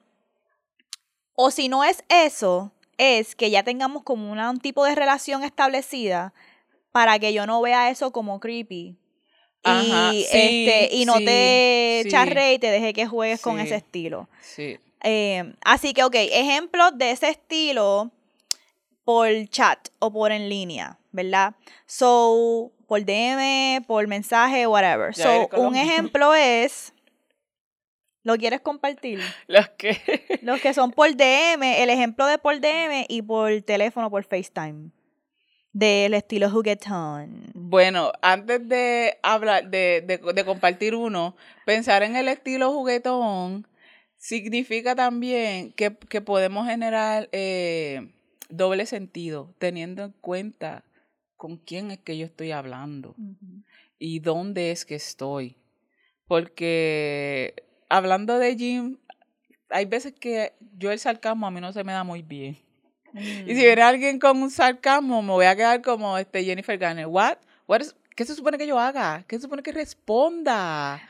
[1.35, 6.35] o si no es eso, es que ya tengamos como un tipo de relación establecida
[6.91, 8.97] para que yo no vea eso como creepy.
[9.65, 12.11] Ajá, y sí, este y no sí, te sí.
[12.11, 14.29] charre y te deje que juegues con ese estilo.
[15.03, 18.11] Eh, así que, ok, ejemplos de ese estilo
[19.05, 21.55] por chat o por en línea, ¿verdad?
[21.87, 25.15] So, por DM, por mensaje, whatever.
[25.15, 26.93] Ya so, un ejemplo es.
[28.25, 29.21] ¿Lo quieres compartir?
[29.47, 34.11] Los que Los que son por DM, el ejemplo de por DM y por teléfono,
[34.11, 34.91] por FaceTime.
[35.73, 37.51] Del estilo juguetón.
[37.55, 43.67] Bueno, antes de hablar, de, de, de compartir uno, pensar en el estilo juguetón
[44.19, 48.13] significa también que, que podemos generar eh,
[48.49, 50.85] doble sentido, teniendo en cuenta
[51.37, 53.15] con quién es que yo estoy hablando
[53.99, 55.57] y dónde es que estoy.
[56.27, 57.55] Porque
[57.89, 58.99] hablando de Jim,
[59.71, 62.59] hay veces que yo el sarcasmo a mí no se me da muy bien.
[63.15, 67.07] Y si viene alguien con un sarcasmo, me voy a quedar como este Jennifer Garner.
[67.07, 67.39] What?
[67.67, 69.25] What is- ¿Qué se supone que yo haga?
[69.29, 71.01] ¿Qué se supone que responda?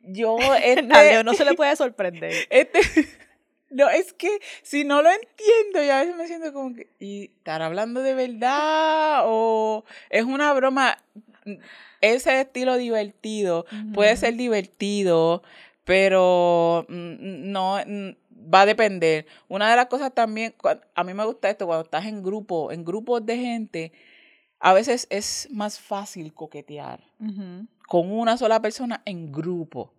[0.00, 2.32] Yo, este, no se le puede sorprender.
[2.50, 2.80] este,
[3.70, 4.30] no, es que
[4.62, 8.14] si no lo entiendo, yo a veces me siento como que, ¿y estar hablando de
[8.14, 9.22] verdad?
[9.24, 10.96] ¿O es una broma?
[12.00, 15.42] Ese estilo divertido puede ser divertido,
[15.84, 17.16] pero mm,
[17.52, 18.10] no mm,
[18.52, 19.26] va a depender.
[19.48, 20.54] Una de las cosas también,
[20.94, 23.92] a mí me gusta esto, cuando estás en grupo, en grupos de gente,
[24.58, 27.00] a veces es más fácil coquetear
[27.86, 29.92] con una sola persona en grupo.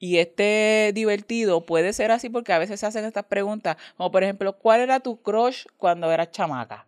[0.00, 4.22] Y este divertido puede ser así porque a veces se hacen estas preguntas, como por
[4.22, 6.86] ejemplo, ¿cuál era tu crush cuando eras chamaca?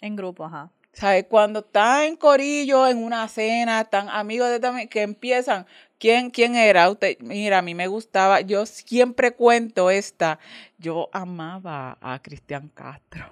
[0.00, 0.70] En grupo, ajá.
[0.92, 1.26] ¿Sabes?
[1.28, 5.66] Cuando están en corillo, en una cena, están amigos de también, que empiezan,
[5.98, 6.88] ¿quién, quién era?
[6.90, 10.38] Usted, mira, a mí me gustaba, yo siempre cuento esta,
[10.78, 13.26] yo amaba a Cristian Castro.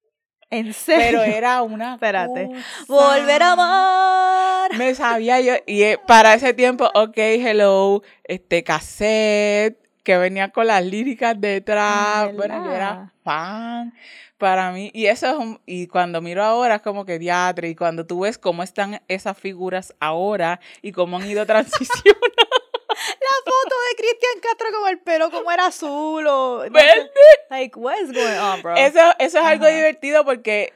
[0.50, 1.20] ¿En serio?
[1.20, 2.46] Pero era una Espérate.
[2.46, 2.84] cosa.
[2.86, 4.74] Volver a amar.
[4.78, 10.68] Me sabía yo, y eh, para ese tiempo, ok, hello, este cassette, que venía con
[10.68, 13.92] las líricas detrás, bueno, yo era fan
[14.38, 17.74] para mí, y eso es un, y cuando miro ahora es como que diatre, y
[17.74, 23.74] cuando tú ves cómo están esas figuras ahora, y cómo han ido transicionando, La foto
[23.90, 26.58] de Cristian Castro con el pelo como era azul o...
[26.70, 27.10] ¿Verde?
[27.50, 28.76] Like, what is going on, bro?
[28.76, 30.72] Eso, eso es algo divertido porque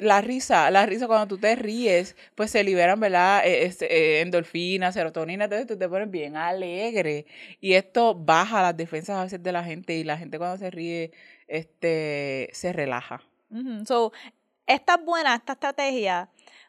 [0.00, 3.44] la risa, la risa cuando tú te ríes, pues se liberan, ¿verdad?
[3.44, 7.26] Eh, este, eh, endorfinas, serotonina, entonces tú te pones bien alegre.
[7.60, 10.70] Y esto baja las defensas a veces de la gente y la gente cuando se
[10.70, 11.12] ríe,
[11.48, 13.22] este, se relaja.
[13.50, 13.84] Ujú.
[13.86, 14.12] So,
[14.66, 16.28] esta es buena, esta estrategia,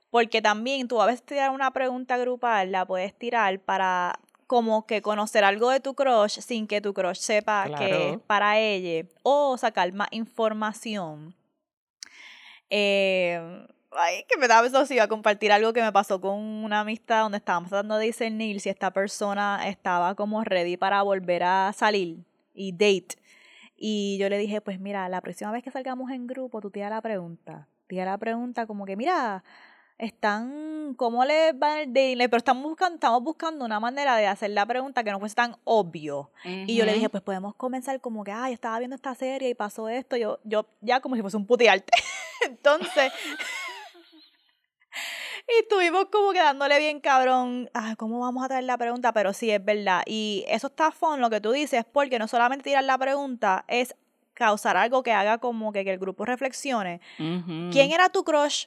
[0.09, 5.01] porque también tú a veces tirar una pregunta grupal, la puedes tirar para como que
[5.01, 9.57] conocer algo de tu crush sin que tu crush sepa que es para ella, o
[9.57, 11.35] sacar más información.
[12.69, 16.39] Eh, ay, que me da eso si iba a compartir algo que me pasó con
[16.39, 21.43] una amistad donde estábamos tratando de discernir si esta persona estaba como ready para volver
[21.43, 22.19] a salir
[22.53, 23.15] y date.
[23.77, 26.89] Y yo le dije, pues mira, la próxima vez que salgamos en grupo, tú tira
[26.89, 27.67] la pregunta.
[27.87, 29.43] Tira la pregunta como que, mira,
[29.99, 32.17] están, ¿cómo les va el dating?
[32.17, 35.55] Pero estamos buscando, estamos buscando una manera de hacer la pregunta que no fuese tan
[35.63, 36.31] obvio.
[36.43, 39.53] Y yo le dije, pues podemos comenzar como que, ay, estaba viendo esta serie y
[39.53, 40.17] pasó esto.
[40.17, 41.91] Yo, yo ya como si fuese un putearte.
[42.45, 43.11] Entonces,
[45.47, 49.13] y estuvimos como que dándole bien cabrón, ah, ¿cómo vamos a traer la pregunta?
[49.13, 50.03] Pero sí, es verdad.
[50.05, 53.95] Y eso está fun, lo que tú dices, porque no solamente tirar la pregunta, es
[54.33, 57.01] causar algo que haga como que, que el grupo reflexione.
[57.17, 58.65] ¿Quién era tu crush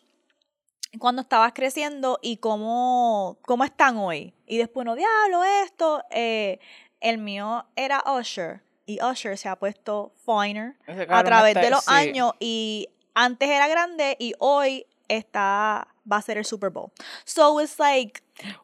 [0.98, 4.34] cuando estabas creciendo y cómo, cómo están hoy?
[4.46, 6.02] Y después, no, diablo, esto.
[6.10, 6.58] eh,
[7.00, 8.62] el mío era Usher.
[8.84, 10.74] Y Usher se ha puesto finer
[11.08, 11.90] a través está- de los sí.
[11.92, 12.32] años.
[12.40, 16.90] Y antes era grande y hoy está va a ser el Super Bowl.
[17.24, 18.20] So it's like,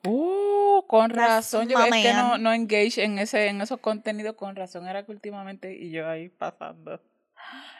[0.07, 1.69] Uh, con razón.
[1.69, 4.87] Yo es que no, no engage en ese, en esos contenidos con razón.
[4.89, 7.01] Era que últimamente, y yo ahí pasando.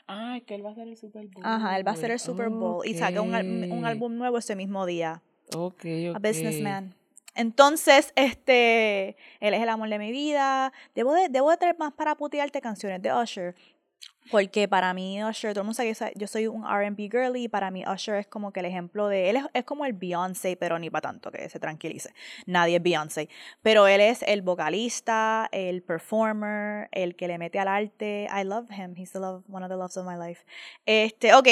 [0.07, 1.45] Ay, que él va a ser el Super Bowl.
[1.45, 3.35] ajá, él va a ser el Super Bowl y saca un,
[3.73, 5.23] un álbum nuevo ese mismo día.
[5.55, 6.21] Ok, A ok.
[6.23, 6.95] businessman.
[7.35, 10.73] Entonces, este, él es el amor de mi vida.
[10.95, 13.55] Debo de, debo de traer más para putearte canciones de Usher.
[14.31, 17.49] Porque para mí Usher, todo el mundo sabe que yo soy un R&B girly y
[17.49, 20.57] para mí Usher es como que el ejemplo de, él es, es como el Beyoncé,
[20.57, 22.13] pero ni para tanto, que se tranquilice.
[22.47, 23.29] Nadie es Beyoncé.
[23.63, 28.29] Pero él es el vocalista, el performer, el que le mete al arte.
[28.35, 28.95] I love him.
[28.97, 30.45] He's the love, one of the loves of my life.
[30.85, 31.49] Este, ok.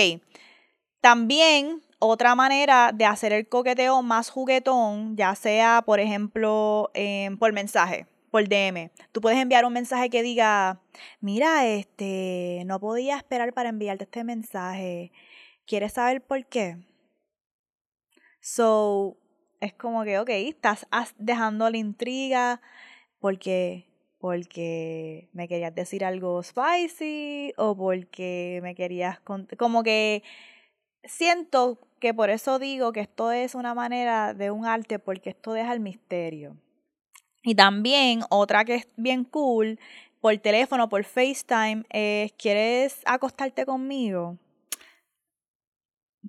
[1.00, 7.52] También otra manera de hacer el coqueteo más juguetón, ya sea, por ejemplo, em, por
[7.52, 8.90] mensaje, por DM.
[9.12, 10.80] Tú puedes enviar un mensaje que diga,
[11.20, 15.12] mira, este, no podía esperar para enviarte este mensaje.
[15.66, 16.78] ¿Quieres saber por qué?
[18.40, 19.16] So,
[19.60, 20.84] es como que, ok, estás
[21.16, 22.60] dejando la intriga
[23.20, 23.86] porque
[24.18, 30.24] porque me querías decir algo spicy o porque me querías como que
[31.04, 35.52] siento que por eso digo que esto es una manera de un arte porque esto
[35.52, 36.56] deja el misterio.
[37.44, 39.78] Y también otra que es bien cool,
[40.20, 44.38] por teléfono, por FaceTime, es ¿quieres acostarte conmigo?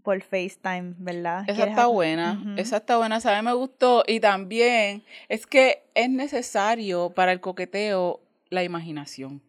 [0.03, 1.43] Por FaceTime, ¿verdad?
[1.43, 6.09] Esa ¿Quieres está buena, esa está buena, esa me gustó y también es que es
[6.09, 9.41] necesario para el coqueteo la imaginación.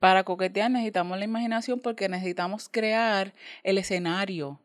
[0.00, 3.32] Para coquetear necesitamos la imaginación porque necesitamos crear
[3.62, 4.60] el escenario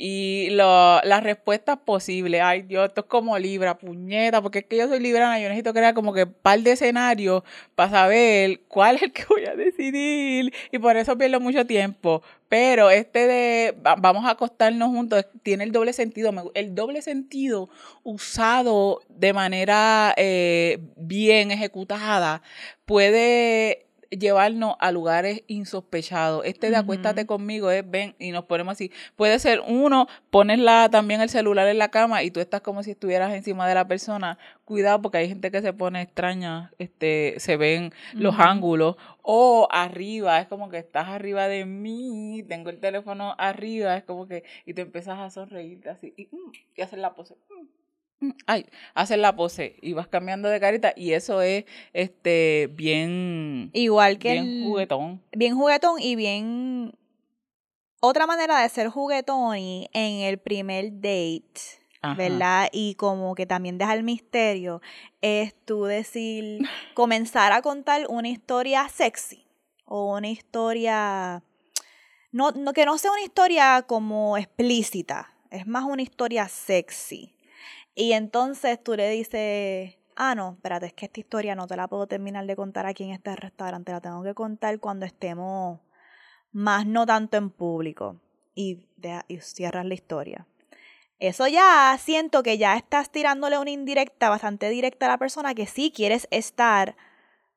[0.00, 2.40] y lo, las respuestas posibles.
[2.42, 5.74] Ay, Dios, esto es como Libra, puñeta, porque es que yo soy librana, yo necesito
[5.74, 7.42] crear como que un par de escenarios
[7.74, 12.22] para saber cuál es el que voy a decidir y por eso pierdo mucho tiempo.
[12.48, 17.68] Pero este de va- vamos a acostarnos juntos tiene el doble sentido, el doble sentido
[18.04, 22.40] usado de manera eh, bien ejecutada
[22.86, 26.44] puede llevarnos a lugares insospechados.
[26.44, 28.90] Este de acuéstate conmigo es ven y nos ponemos así.
[29.16, 32.82] Puede ser uno, pones la, también el celular en la cama y tú estás como
[32.82, 34.38] si estuvieras encima de la persona.
[34.64, 38.96] Cuidado porque hay gente que se pone extraña, este, se ven los ángulos.
[39.22, 44.26] O arriba, es como que estás arriba de mí, tengo el teléfono arriba, es como
[44.26, 47.34] que, y te empiezas a sonreír así, y, mm, y hacer la pose.
[48.46, 54.18] Ay, hacer la pose y vas cambiando de carita y eso es este bien Igual
[54.18, 55.22] que bien el- juguetón.
[55.32, 56.94] bien juguetón y bien
[58.00, 61.52] otra manera de ser juguetón y en el primer date,
[62.02, 62.14] Ajá.
[62.14, 62.68] ¿verdad?
[62.72, 64.80] Y como que también deja el misterio,
[65.20, 66.60] es tú decir,
[66.94, 69.44] comenzar a contar una historia sexy
[69.84, 71.42] o una historia
[72.30, 77.34] no, no, que no sea una historia como explícita, es más una historia sexy.
[78.00, 81.88] Y entonces tú le dices, ah, no, espérate, es que esta historia no te la
[81.88, 85.80] puedo terminar de contar aquí en este restaurante, la tengo que contar cuando estemos
[86.52, 88.20] más no tanto en público.
[88.54, 88.86] Y,
[89.26, 90.46] y cierras la historia.
[91.18, 95.66] Eso ya siento que ya estás tirándole una indirecta bastante directa a la persona que
[95.66, 96.96] sí quieres estar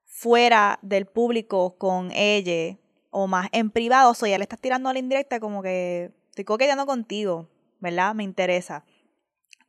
[0.05, 2.79] fuera del público con ella
[3.11, 6.87] o más en privado, o ya le estás tirando la indirecta como que estoy coqueteando
[6.87, 7.47] contigo,
[7.79, 8.15] ¿verdad?
[8.15, 8.85] Me interesa.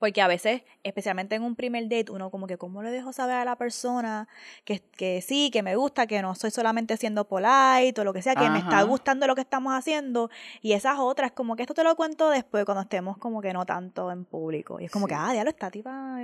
[0.03, 3.37] Porque a veces, especialmente en un primer date, uno como que, ¿cómo le dejo saber
[3.37, 4.27] a la persona
[4.65, 8.21] que, que sí, que me gusta, que no soy solamente siendo polite o lo que
[8.21, 10.29] sea, que me está gustando lo que estamos haciendo?
[10.61, 13.65] Y esas otras, como que esto te lo cuento después, cuando estemos como que no
[13.65, 14.81] tanto en público.
[14.81, 16.19] Y es como que, ah, ya lo está, tipa,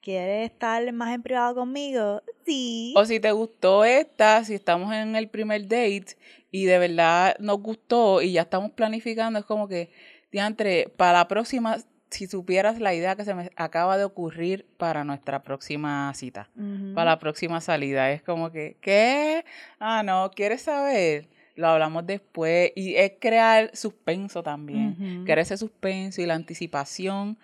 [0.00, 2.22] ¿quiere estar más en privado conmigo?
[2.44, 2.94] Sí.
[2.96, 6.16] O si te gustó esta, si estamos en el primer date
[6.52, 9.90] y de verdad nos gustó y ya estamos planificando, es como que,
[10.30, 11.78] diantre, para la próxima
[12.10, 16.48] si supieras la idea que se me acaba de ocurrir para nuestra próxima cita,
[16.94, 19.44] para la próxima salida, es como que, ¿qué?
[19.80, 21.28] Ah, no, ¿quieres saber?
[21.56, 27.38] Lo hablamos después y es crear suspenso también, crear ese suspenso y la anticipación.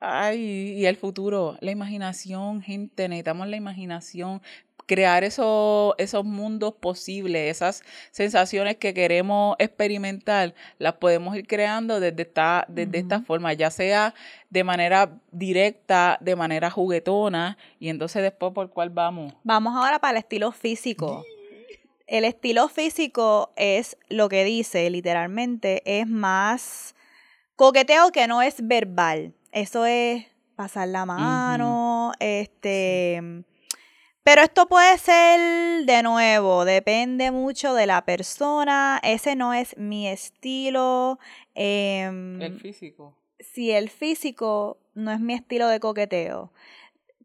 [0.00, 4.42] Ay, y el futuro, la imaginación, gente, necesitamos la imaginación,
[4.86, 12.22] crear esos, esos mundos posibles, esas sensaciones que queremos experimentar, las podemos ir creando desde
[12.22, 14.14] esta, desde esta forma, ya sea
[14.50, 19.34] de manera directa, de manera juguetona, y entonces después por cuál vamos.
[19.42, 21.24] Vamos ahora para el estilo físico.
[22.06, 26.94] El estilo físico es lo que dice literalmente, es más
[27.56, 29.32] coqueteo que no es verbal.
[29.52, 33.44] Eso es pasar la mano, este
[34.24, 38.98] pero esto puede ser, de nuevo, depende mucho de la persona.
[39.02, 41.18] Ese no es mi estilo.
[41.54, 43.14] Em, el físico.
[43.38, 46.52] Si el físico no es mi estilo de coqueteo.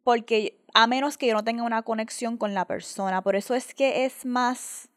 [0.03, 3.21] Porque a menos que yo no tenga una conexión con la persona.
[3.21, 4.89] Por eso es que es más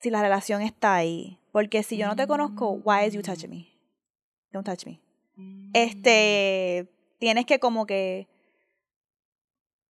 [0.00, 1.40] si la relación está ahí.
[1.50, 3.68] Porque si yo no te conozco, why is you touching me?
[4.52, 5.00] Don't touch me.
[5.34, 5.70] Mm.
[5.74, 8.28] Este, tienes que como que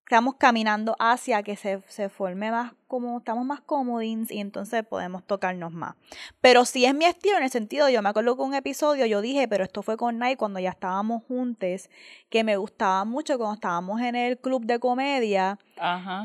[0.08, 5.22] estamos caminando hacia que se, se forme más como, estamos más cómodos y entonces podemos
[5.22, 5.96] tocarnos más.
[6.40, 9.20] Pero si es mi estilo en el sentido, yo me acuerdo que un episodio yo
[9.20, 11.90] dije, pero esto fue con Nike cuando ya estábamos juntos,
[12.30, 15.58] que me gustaba mucho cuando estábamos en el club de comedia,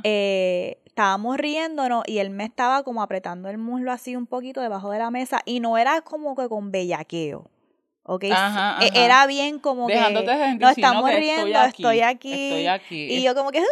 [0.05, 4.91] eh, estábamos riéndonos y él me estaba como apretando el muslo así un poquito debajo
[4.91, 7.49] de la mesa y no era como que con bellaqueo.
[8.03, 8.23] ¿Ok?
[8.23, 9.99] E, era bien como que
[10.59, 13.63] no estamos riendo, estoy aquí, Y yo como que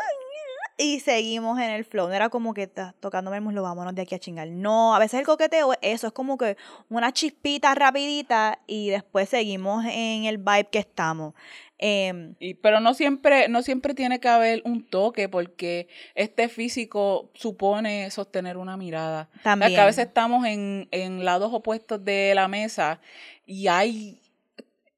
[0.81, 2.07] y seguimos en el flow.
[2.07, 2.67] No era como que
[2.99, 4.47] tocándome el muslo, vámonos de aquí a chingar.
[4.47, 6.57] No, a veces el coqueteo, eso es como que
[6.89, 11.35] una chispita rapidita y después seguimos en el vibe que estamos.
[11.83, 17.31] Em, y, pero no siempre, no siempre tiene que haber un toque porque este físico
[17.33, 19.29] supone sostener una mirada.
[19.41, 19.79] También.
[19.79, 23.01] a veces estamos en, en lados opuestos de la mesa
[23.47, 24.19] y hay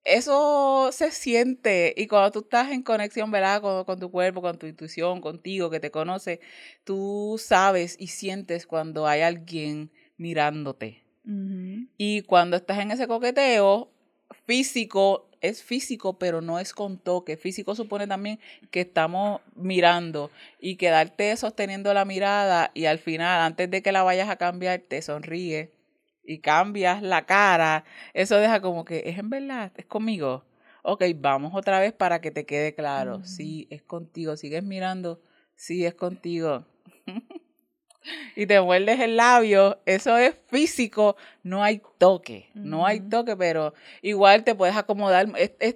[0.03, 3.61] eso se siente y cuando tú estás en conexión, ¿verdad?
[3.61, 6.41] Con, con, tu cuerpo, con tu intuición, contigo, que te conoce,
[6.83, 11.01] tú sabes y sientes cuando hay alguien mirándote.
[11.97, 13.89] Y cuando estás en ese coqueteo
[14.45, 17.37] físico, es físico, pero no es con toque.
[17.37, 18.39] Físico supone también
[18.71, 24.03] que estamos mirando y quedarte sosteniendo la mirada y al final, antes de que la
[24.03, 25.71] vayas a cambiar, te sonríe
[26.23, 27.83] y cambias la cara,
[28.13, 30.45] eso deja como que es en verdad, es conmigo.
[30.81, 33.23] Ok, vamos otra vez para que te quede claro.
[33.25, 34.35] Sí, es contigo.
[34.37, 35.21] Sigues mirando.
[35.55, 36.65] Sí, es contigo.
[38.35, 39.79] y te muerdes el labio.
[39.85, 41.15] Eso es físico.
[41.43, 42.49] No hay toque.
[42.53, 45.27] No hay toque, pero igual te puedes acomodar.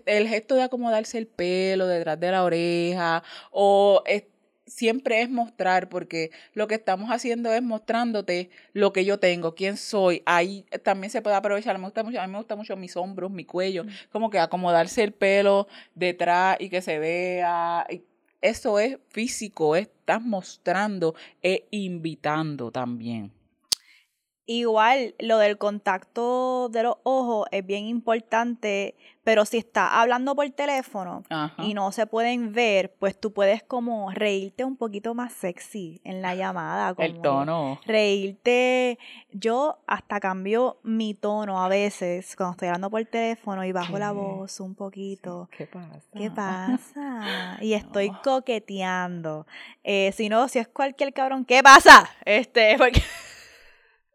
[0.06, 4.04] el gesto de acomodarse el pelo detrás de la oreja o
[4.68, 9.78] siempre es mostrar, porque lo que estamos haciendo es mostrándote lo que yo tengo, quién
[9.78, 10.22] soy.
[10.26, 11.78] Ahí también se puede aprovechar.
[11.78, 15.04] Me gusta mucho, a mí me gusta mucho mis hombros, mi cuello, como que acomodarse
[15.04, 17.88] el pelo detrás y que se vea.
[18.48, 23.37] Eso es físico, estás mostrando e invitando también.
[24.50, 28.96] Igual lo del contacto de los ojos es bien importante,
[29.26, 31.24] pero si está hablando por teléfono
[31.58, 36.22] y no se pueden ver, pues tú puedes como reírte un poquito más sexy en
[36.22, 36.94] la llamada.
[36.94, 37.82] Como El tono.
[37.86, 38.98] Reírte.
[39.34, 44.14] Yo hasta cambio mi tono a veces cuando estoy hablando por teléfono y bajo la
[44.14, 45.50] voz un poquito.
[45.58, 46.00] ¿Qué pasa?
[46.16, 47.58] ¿Qué pasa?
[47.62, 49.46] Y estoy coqueteando.
[49.84, 52.10] Eh, si no, si es cualquier cabrón, ¿qué pasa?
[52.24, 53.02] Este, porque...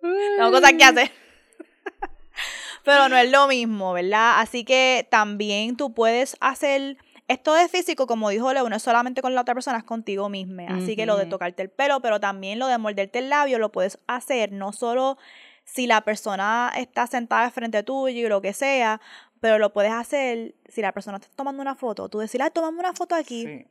[0.03, 1.11] Tengo cosas que hacer.
[2.85, 4.41] Pero no es lo mismo, ¿verdad?
[4.41, 6.99] Así que también tú puedes hacer.
[7.29, 10.29] Esto de físico, como dijo Leo, no es solamente con la otra persona, es contigo
[10.29, 10.65] misma.
[10.69, 13.73] Así que lo de tocarte el pelo, pero también lo de morderte el labio, lo
[13.73, 15.17] puedes hacer no solo
[15.65, 19.01] si la persona está sentada frente tuyo y lo que sea,
[19.41, 22.09] pero lo puedes hacer si la persona está tomando una foto.
[22.09, 23.45] Tú decir, ah, tomame una foto aquí.
[23.45, 23.67] Sí.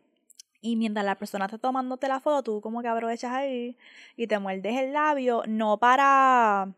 [0.62, 3.76] Y mientras la persona está tomándote la foto, tú como que aprovechas ahí
[4.16, 6.74] y te muerdes el labio, no para...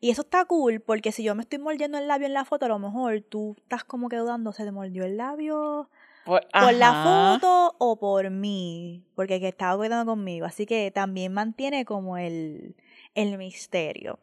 [0.00, 2.66] Y eso está cool, porque si yo me estoy mordiendo el labio en la foto,
[2.66, 5.88] a lo mejor tú estás como que dudando, ¿se te mordió el labio
[6.24, 7.02] Por, por la
[7.38, 9.04] foto o por mí?
[9.14, 10.46] Porque que estaba cuidando conmigo.
[10.46, 12.76] Así que también mantiene como el,
[13.14, 14.18] el misterio.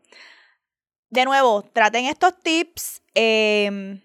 [1.10, 3.02] De nuevo, traten estos tips.
[3.14, 4.02] em,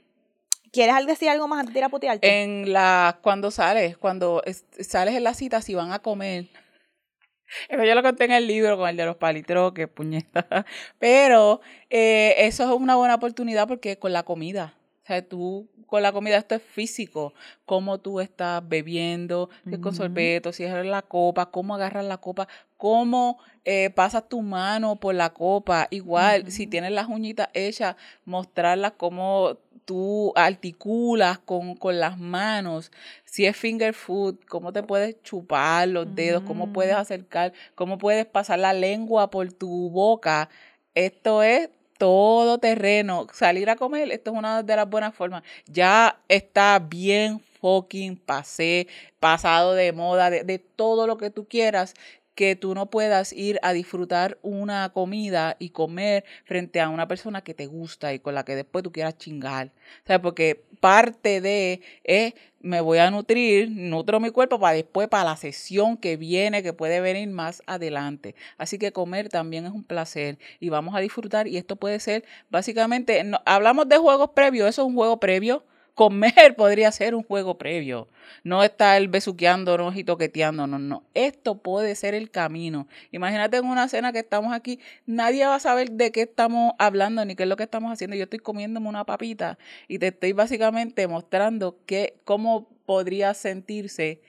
[0.73, 2.43] ¿Quieres decir algo más antes de ir a putearte?
[2.43, 6.47] En la, cuando sales, cuando es- sales en la cita, si van a comer.
[7.69, 10.65] Eso yo lo conté en el libro con el de los palitroques, puñeta.
[10.99, 11.61] Pero
[11.91, 14.75] eh, eso es una buena oportunidad porque con la comida.
[15.11, 17.35] O sea, tú con la comida esto es físico.
[17.67, 22.19] Cómo tú estás bebiendo, si es con sorbeto, si es la copa, cómo agarras la
[22.19, 22.47] copa,
[22.77, 25.89] cómo eh, pasas tu mano por la copa.
[25.91, 32.93] Igual, si tienes las uñitas hechas, mostrarlas cómo tú articulas con, con las manos.
[33.25, 37.01] Si es finger food, cómo te puedes chupar los dedos, cómo puedes Mm.
[37.01, 40.49] acercar, cómo puedes pasar la lengua por tu boca.
[40.95, 41.69] Esto es
[42.01, 43.27] todo terreno.
[43.31, 45.43] Salir a comer, esto es una de las buenas formas.
[45.67, 48.89] Ya está bien fucking pasé,
[49.19, 51.93] pasado de moda, de, de todo lo que tú quieras,
[52.41, 57.43] que tú no puedas ir a disfrutar una comida y comer frente a una persona
[57.45, 59.73] que te gusta y con la que después tú quieras chingar.
[60.07, 62.33] Sea, porque parte de es
[62.63, 66.73] me voy a nutrir, nutro mi cuerpo para después, para la sesión que viene, que
[66.73, 68.35] puede venir más adelante.
[68.57, 72.25] Así que comer también es un placer y vamos a disfrutar y esto puede ser
[72.49, 75.63] básicamente, no- hablamos de juegos previos, eso es un juego previo.
[75.95, 78.09] Comer podría ser un juego previo,
[78.45, 81.03] no estar besuqueándonos y toqueteándonos, no.
[81.15, 82.87] Esto puede ser el camino.
[83.13, 87.25] Imagínate en una cena que estamos aquí, nadie va a saber de qué estamos hablando
[87.25, 88.17] ni qué es lo que estamos haciendo.
[88.17, 94.21] Yo estoy comiéndome una papita y te estoy básicamente mostrando que, cómo podría sentirse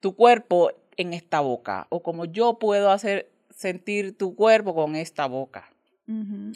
[0.00, 5.26] tu cuerpo en esta boca o cómo yo puedo hacer sentir tu cuerpo con esta
[5.26, 5.70] boca.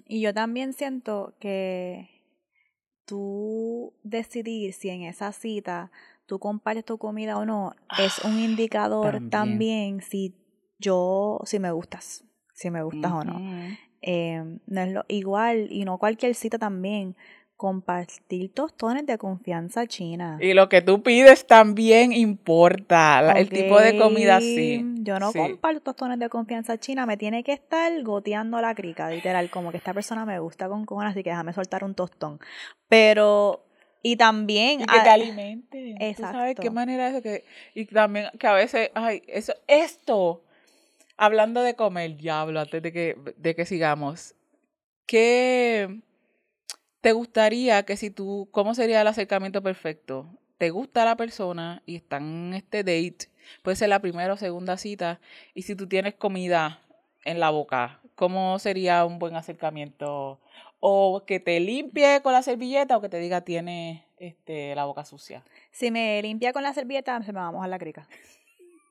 [0.07, 2.18] Y yo también siento que
[3.09, 5.91] tú decidir si en esa cita
[6.27, 9.31] tú compartes tu comida o no es un indicador también.
[9.31, 10.35] también, si
[10.79, 13.41] yo, si me gustas, si me gustas o no.
[14.03, 17.17] Eh, no es lo, igual, y no cualquier cita también,
[17.59, 20.39] compartir tostones de confianza china.
[20.41, 24.85] Y lo que tú pides también importa, el tipo de comida sí.
[25.01, 25.41] Yo no sí.
[25.41, 29.77] comparto tostones de confianza china, me tiene que estar goteando la crica, literal, como que
[29.77, 32.39] esta persona me gusta con cojones, así que déjame soltar un tostón.
[32.89, 33.65] Pero,
[34.03, 34.83] y también...
[34.83, 35.97] Y que te alimente.
[36.17, 36.73] ¿Tú sabes qué Exacto.
[36.73, 37.23] manera es eso?
[37.23, 37.45] Que,
[37.75, 40.45] y también que a veces, ay, eso, esto,
[41.17, 44.37] hablando de comer, diablo, antes de que, de que sigamos,
[45.07, 46.03] ¿qué
[47.01, 50.27] te gustaría que si tú, cómo sería el acercamiento perfecto?
[50.59, 53.29] ¿Te gusta la persona y están en este date?
[53.63, 55.21] Puede ser la primera o segunda cita.
[55.55, 56.81] Y si tú tienes comida
[57.25, 60.41] en la boca, ¿cómo sería un buen acercamiento?
[60.81, 65.05] O que te limpie con la servilleta o que te diga tiene este, la boca
[65.05, 65.45] sucia.
[65.71, 68.09] Si me limpia con la servilleta, se me va a la crica.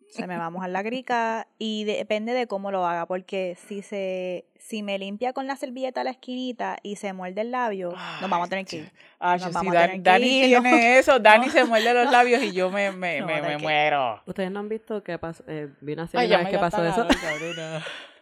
[0.09, 3.81] Se me va a mojar la crica y depende de cómo lo haga, porque si
[3.81, 8.29] se si me limpia con la servilleta la esquinita y se muerde el labio, nos
[8.29, 8.91] vamos a tener que ir.
[9.19, 10.61] Ay, Nos sí, vamos a Dani, tener que Dani ir, ¿no?
[10.63, 11.19] tiene eso.
[11.19, 14.21] Dani se muerde los labios y yo me, me, No, me, me que- muero.
[14.25, 16.83] Ustedes no han visto que pasó, eh, vi una serie Ay, vez me que pasó
[16.85, 17.05] eso.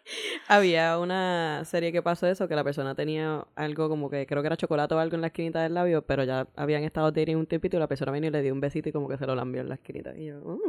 [0.47, 4.47] Había una serie que pasó eso, que la persona tenía algo como que creo que
[4.47, 7.45] era chocolate o algo en la esquinita del labio, pero ya habían estado dating un
[7.47, 9.35] tiempito y la persona vino y le dio un besito y como que se lo
[9.35, 10.13] lambió en la esquinita.
[10.15, 10.59] Y yo, Oh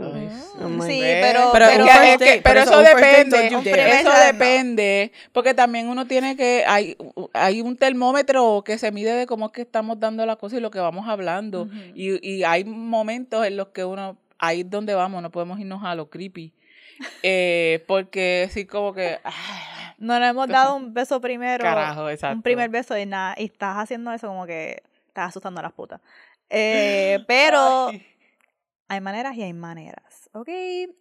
[0.69, 2.71] my Sí, pero- Pero es que- pero eso
[3.03, 3.37] depende,
[4.01, 6.97] eso date, depende, porque también uno tiene que, hay,
[7.33, 10.63] hay un termómetro que se mide de cómo es que estamos dando las cosas y
[10.63, 14.95] lo que vamos hablando, y, y hay momentos en los que uno, ahí es donde
[14.95, 16.53] vamos, no podemos irnos a lo creepy,
[17.23, 21.63] eh, porque sí como que, ay, No nos hemos dado un beso primero.
[21.63, 22.37] carajo, exacto.
[22.37, 25.73] un primer beso y nada, y estás haciendo eso como que estás asustando a las
[25.73, 26.01] putas.
[26.51, 28.07] Eh, pero Ay.
[28.89, 30.49] hay maneras y hay maneras, ¿ok?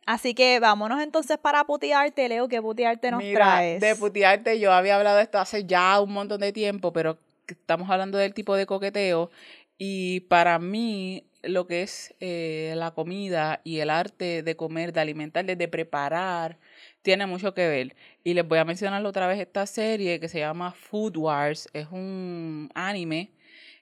[0.06, 3.82] Así que vámonos entonces para putearte, Leo, ¿qué putearte nos Mira, traes?
[3.82, 7.54] de putearte, yo había hablado de esto hace ya un montón de tiempo, pero que
[7.54, 9.30] estamos hablando del tipo de coqueteo.
[9.78, 15.02] Y para mí, lo que es eh, la comida y el arte de comer, de
[15.02, 16.58] alimentar, de preparar
[17.06, 17.96] tiene mucho que ver.
[18.24, 21.70] Y les voy a mencionar otra vez esta serie que se llama Food Wars.
[21.74, 23.32] Es un anime.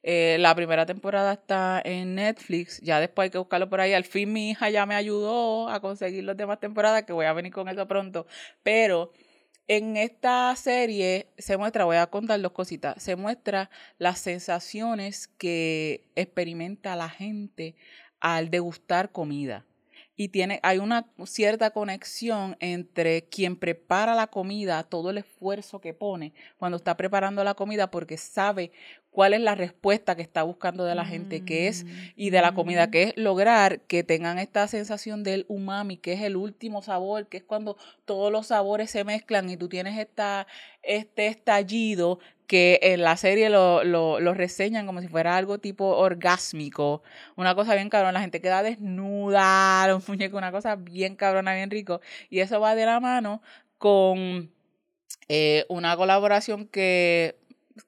[0.04, 2.82] Eh, la primera temporada está en Netflix.
[2.82, 3.94] Ya después hay que buscarlo por ahí.
[3.94, 7.34] Al fin mi hija ya me ayudó a conseguir las demás temporadas, que voy a
[7.34, 8.28] venir con eso pronto.
[8.62, 9.14] Pero
[9.68, 16.10] en esta serie se muestra, voy a contar dos cositas, se muestra las sensaciones que
[16.16, 17.76] experimenta la gente
[18.20, 19.66] al degustar comida.
[20.16, 25.96] Y tiene, hay una cierta conexión entre quien prepara la comida, todo el esfuerzo que
[25.96, 28.72] pone cuando está preparando la comida, porque sabe
[29.14, 31.86] cuál es la respuesta que está buscando de la gente, que es,
[32.16, 36.22] y de la comida, que es lograr que tengan esta sensación del umami, que es
[36.22, 40.48] el último sabor, que es cuando todos los sabores se mezclan y tú tienes esta,
[40.82, 45.86] este estallido que en la serie lo, lo, lo, reseñan como si fuera algo tipo
[45.86, 47.04] orgásmico,
[47.36, 51.70] una cosa bien cabrona, la gente queda desnuda, un muñeco, una cosa bien cabrona, bien
[51.70, 52.02] rico,
[52.32, 53.42] y eso va de la mano
[53.78, 54.52] con
[55.30, 57.38] eh, una colaboración que,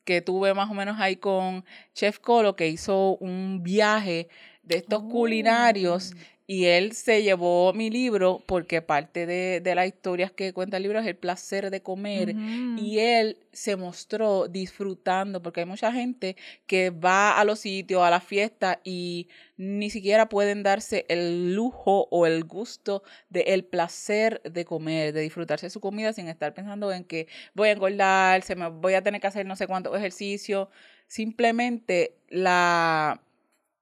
[0.03, 4.27] que tuve más o menos ahí con Chef Colo, que hizo un viaje
[4.63, 6.34] de estos culinarios Oh.
[6.47, 10.83] Y él se llevó mi libro porque parte de, de las historias que cuenta el
[10.83, 12.35] libro es el placer de comer
[12.77, 16.35] y él se mostró disfrutando porque hay mucha gente
[16.67, 19.27] que va a los sitios, a la fiesta y
[19.57, 25.21] ni siquiera pueden darse el lujo o el gusto del el placer de comer, de
[25.21, 29.01] disfrutarse su comida sin estar pensando en que voy a engordar, se me voy a
[29.01, 30.69] tener que hacer no sé cuánto ejercicio.
[31.07, 33.21] Simplemente la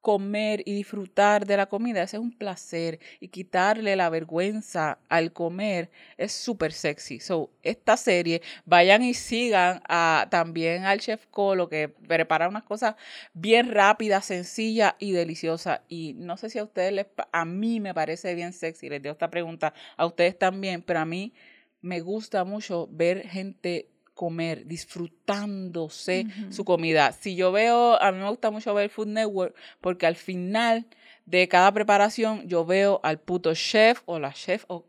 [0.03, 5.31] comer y disfrutar de la comida, ese es un placer y quitarle la vergüenza al
[5.31, 7.21] comer es súper sexy.
[7.21, 12.95] So, esta serie, vayan y sigan a, también al Chef Colo que prepara unas cosas
[13.33, 15.79] bien rápidas, sencillas y deliciosas.
[15.87, 19.13] Y no sé si a ustedes les, a mí me parece bien sexy, les doy
[19.13, 21.33] esta pregunta a ustedes también, pero a mí
[21.79, 27.11] me gusta mucho ver gente comer, disfrutándose su comida.
[27.13, 30.85] Si yo veo, a mí me gusta mucho ver Food Network porque al final
[31.25, 34.85] de cada preparación yo veo al puto chef o la chef o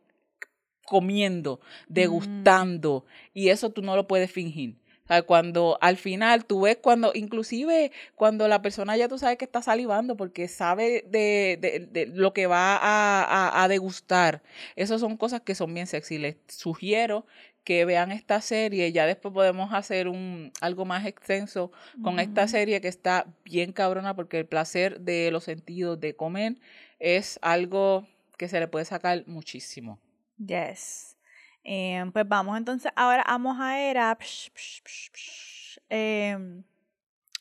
[0.84, 4.76] comiendo, degustando y eso tú no lo puedes fingir.
[5.04, 9.36] O sea, cuando al final tú ves cuando, inclusive cuando la persona ya tú sabes
[9.36, 14.42] que está salivando porque sabe de, de- de lo que va a, a- a degustar.
[14.76, 16.16] Esas son cosas que son bien sexy.
[16.16, 17.26] Les sugiero
[17.64, 18.92] que vean esta serie.
[18.92, 24.14] Ya después podemos hacer un algo más extenso con esta serie que está bien cabrona
[24.14, 26.56] porque el placer de los sentidos de comer
[26.98, 28.06] es algo
[28.36, 29.98] que se le puede sacar muchísimo.
[30.38, 31.16] Yes.
[31.62, 34.16] Em, pues vamos entonces ahora a Mojaera.
[34.20, 35.78] Psh, psh, psh, psh.
[35.88, 36.62] Em,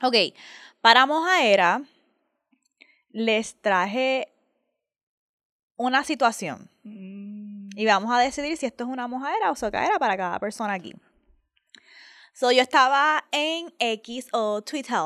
[0.01, 0.15] ok,
[0.81, 1.83] para Mojaera
[3.11, 4.29] les traje
[5.75, 6.69] una situación
[7.75, 10.93] y vamos a decidir si esto es una mojaera o socaera para cada persona aquí.
[12.33, 14.97] So, yo estaba en X o Twitter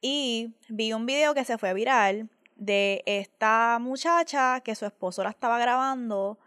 [0.00, 5.30] y vi un video que se fue viral de esta muchacha que su esposo la
[5.30, 6.38] estaba grabando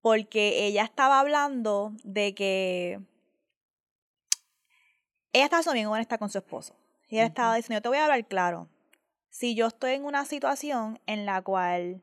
[0.00, 3.00] porque ella estaba hablando de que
[5.32, 6.76] ella estaba siendo bien honesta con su esposo.
[7.08, 8.68] Y ella estaba diciendo, yo te voy a hablar claro.
[9.30, 12.02] Si yo estoy en una situación en la cual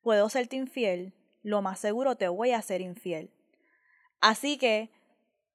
[0.00, 1.12] puedo serte infiel,
[1.42, 3.30] lo más seguro te voy a ser infiel.
[4.20, 4.90] Así que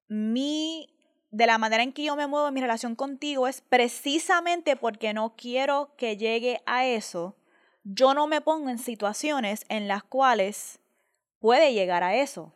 [0.08, 0.94] mi
[1.32, 5.14] de la manera en que yo me muevo en mi relación contigo es precisamente porque
[5.14, 7.36] no quiero que llegue a eso.
[7.84, 10.80] Yo no me pongo en situaciones en las cuales
[11.40, 12.54] puede llegar a eso.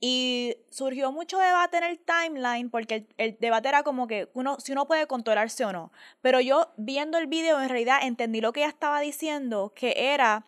[0.00, 4.58] Y surgió mucho debate en el timeline porque el, el debate era como que uno,
[4.58, 5.92] si uno puede controlarse o no.
[6.20, 10.46] Pero yo viendo el video en realidad entendí lo que ella estaba diciendo, que era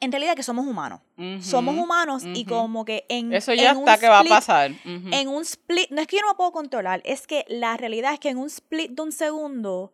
[0.00, 1.00] en realidad que somos humanos.
[1.40, 2.50] Somos humanos y ujú.
[2.54, 4.72] como que en, Eso ya en un está que va a pasar.
[4.84, 8.12] En un split, no es que yo no me puedo controlar, es que la realidad
[8.12, 9.92] es que en un split de un segundo,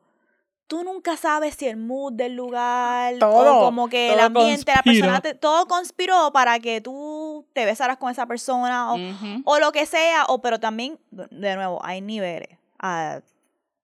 [0.66, 4.82] tú nunca sabes si el mood del lugar Todo, o como que el ambiente, la
[4.82, 8.98] persona, te- todo conspiró para que tú te besaras con esa persona o,
[9.44, 12.48] o lo que sea, o pero también, de nuevo, hay niveles.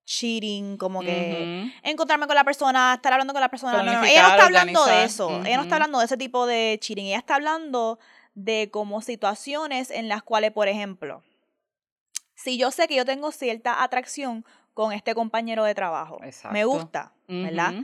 [0.06, 3.82] Cheating, como que encontrarme con la persona, estar hablando con la persona.
[3.82, 5.42] No, no, Ella no está hablando de eso.
[5.44, 7.06] Ella no está hablando de ese tipo de cheating.
[7.06, 7.98] Ella está hablando
[8.34, 11.22] de como situaciones en las cuales, por ejemplo,
[12.34, 14.44] si yo sé que yo tengo cierta atracción
[14.74, 16.20] con este compañero de trabajo,
[16.52, 17.74] me gusta, ¿verdad?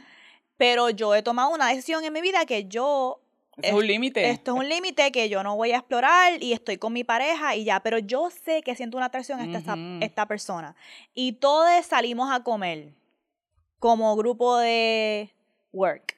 [0.57, 3.22] Pero yo he tomado una decisión en mi vida que yo
[3.61, 4.31] Es un límite.
[4.31, 7.55] esto es un límite que yo no voy a explorar y estoy con mi pareja
[7.55, 10.75] y ya, pero yo sé que siento una atracción a esta, esta persona.
[11.13, 12.95] Y todos salimos a comer
[13.79, 15.31] como grupo de
[15.73, 16.17] work.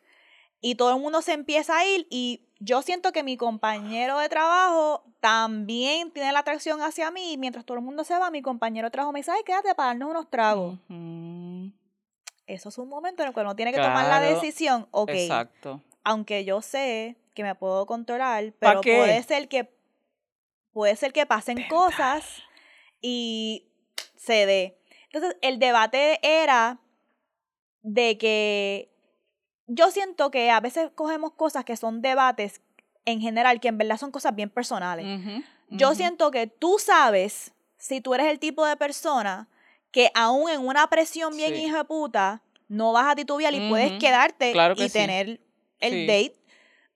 [0.60, 4.28] Y todo el mundo se empieza a ir y yo siento que mi compañero de
[4.28, 7.32] trabajo también tiene la atracción hacia mí.
[7.32, 9.74] y Mientras todo el mundo se va, mi compañero de trabajo me dice, ay, quédate
[9.74, 10.78] para darnos unos tragos.
[12.46, 14.86] Eso es un momento en el cual uno tiene que tomar la decisión.
[14.90, 15.82] Ok, Exacto.
[16.04, 18.96] aunque yo sé que me puedo controlar, ¿Pa pero qué?
[18.96, 19.70] puede ser que
[20.72, 22.42] puede ser que pasen cosas
[23.00, 23.68] y
[24.16, 24.78] se dé.
[25.12, 26.80] Entonces, el debate era
[27.82, 28.90] de que
[29.66, 32.60] yo siento que a veces cogemos cosas que son debates
[33.04, 35.06] en general, que en verdad son cosas bien personales.
[35.68, 39.48] Yo siento que tú sabes si tú eres el tipo de persona
[39.90, 41.66] que aún en una presión bien Sí.
[41.66, 44.92] hijo de puta, no vas a titubear y puedes quedarte Claro y sí.
[44.92, 45.40] tener
[45.80, 46.06] el Sí.
[46.06, 46.36] date,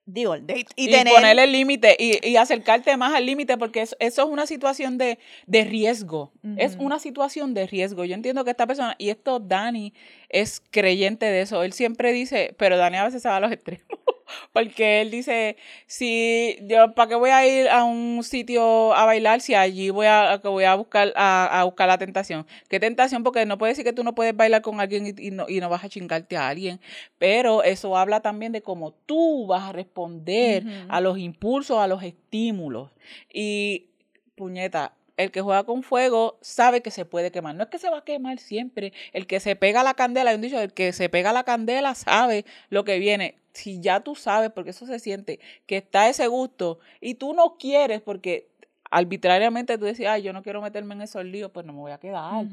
[0.09, 1.13] digo, y, Y, tener...
[1.13, 4.97] ponerle el límite y, y acercarte más al límite porque eso, eso es una situación
[4.99, 6.33] de, de riesgo.
[6.57, 8.05] Es una situación de riesgo.
[8.05, 9.93] Yo entiendo que esta persona, y esto Dani
[10.31, 13.53] es creyente de eso, él siempre dice, pero Dani a veces se va a los
[13.53, 13.87] extremos.
[14.53, 15.57] Porque él dice,
[15.87, 20.07] si yo, ¿para qué voy a ir a un sitio a bailar si allí voy
[20.07, 22.47] a, que voy a buscar a, a buscar la tentación?
[22.69, 23.23] ¿Qué tentación?
[23.23, 25.61] Porque no puede decir que tú no puedes bailar con alguien y, y no, y
[25.61, 26.81] no vas a chingarte a alguien.
[27.19, 32.03] Pero eso habla también de cómo tú vas a responder a los impulsos, a los
[32.03, 32.91] estímulos.
[33.33, 33.87] Y,
[34.35, 37.55] puñeta, el que juega con fuego sabe que se puede quemar.
[37.57, 38.93] No es que se va a quemar siempre.
[39.13, 41.33] El que se pega a la candela, hay un dicho, el que se pega a
[41.33, 43.35] la candela sabe lo que viene.
[43.53, 47.57] Si ya tú sabes, porque eso se siente, que está ese gusto y tú no
[47.59, 48.47] quieres porque
[48.91, 51.93] arbitrariamente tú decías, ay, yo no quiero meterme en esos líos, pues no me voy
[51.93, 52.47] a quedar.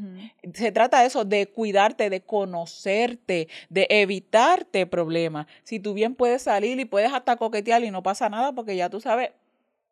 [0.53, 5.45] Se trata de eso, de cuidarte, de conocerte, de evitarte problemas.
[5.63, 8.89] Si tú bien puedes salir y puedes hasta coquetear y no pasa nada porque ya
[8.89, 9.30] tú sabes,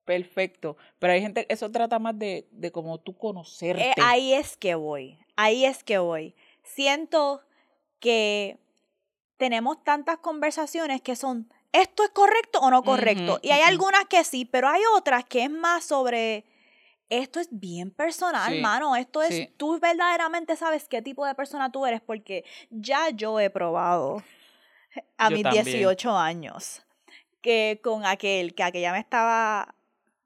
[0.06, 0.78] perfecto.
[1.00, 3.90] Pero hay gente, eso trata más de, de como tú conocerte.
[3.90, 6.36] Eh, ahí es que voy, ahí es que voy.
[6.64, 7.42] Siento
[8.00, 8.60] que
[9.38, 13.40] tenemos tantas conversaciones que son, ¿esto es correcto o no correcto?
[13.42, 16.46] Y hay algunas que sí, pero hay otras que es más sobre,
[17.10, 19.54] esto es bien personal, Sí, mano, esto es, sí.
[19.58, 24.24] tú verdaderamente sabes qué tipo de persona tú eres, porque ya yo he probado
[25.18, 25.66] a Yo mis también.
[25.66, 26.84] 18 años
[27.42, 29.76] que con aquel, que aquella me estaba,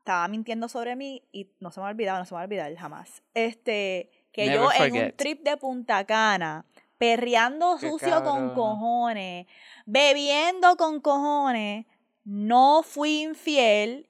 [0.08, 2.45] estaba mintiendo sobre mí y no se me ha olvidado, no se me va a
[2.45, 3.22] olvidar jamás.
[3.34, 6.66] Este, que Never yo en un trip de Punta Cana,
[6.97, 9.47] perreando Qué sucio con cojones,
[9.86, 11.86] bebiendo con cojones,
[12.24, 14.08] no fui infiel,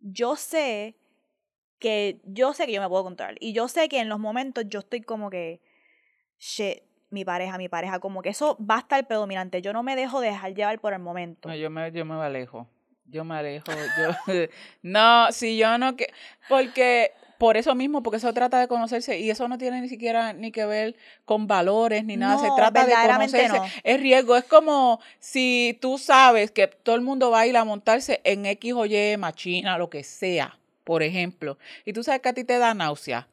[0.00, 0.94] yo sé
[1.78, 4.64] que yo sé que yo me puedo controlar y yo sé que en los momentos
[4.68, 5.62] yo estoy como que
[6.38, 9.62] shit, mi pareja, mi pareja, como que eso va a estar predominante.
[9.62, 11.48] Yo no me dejo dejar llevar por el momento.
[11.48, 12.68] No, yo me, yo me alejo.
[13.06, 13.70] Yo me alejo.
[13.72, 14.34] Yo,
[14.82, 16.12] no, si yo no que.
[16.48, 20.32] Porque, por eso mismo, porque eso trata de conocerse y eso no tiene ni siquiera
[20.32, 22.38] ni que ver con valores ni nada.
[22.38, 23.58] se trata de conocerse.
[23.58, 23.64] no.
[23.82, 24.36] Es riesgo.
[24.36, 28.46] Es como si tú sabes que todo el mundo va a ir a montarse en
[28.46, 31.58] X o Y, machina, lo que sea, por ejemplo.
[31.84, 33.28] Y tú sabes que a ti te da náusea.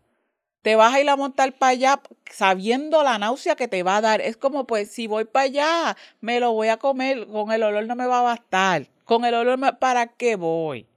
[0.62, 4.02] Te vas a ir a montar para allá sabiendo la náusea que te va a
[4.02, 4.22] dar.
[4.22, 7.28] Es como, pues, si voy para allá, me lo voy a comer.
[7.28, 8.88] Con el olor no me va a bastar.
[9.06, 10.88] Con el olor, ¿para qué voy?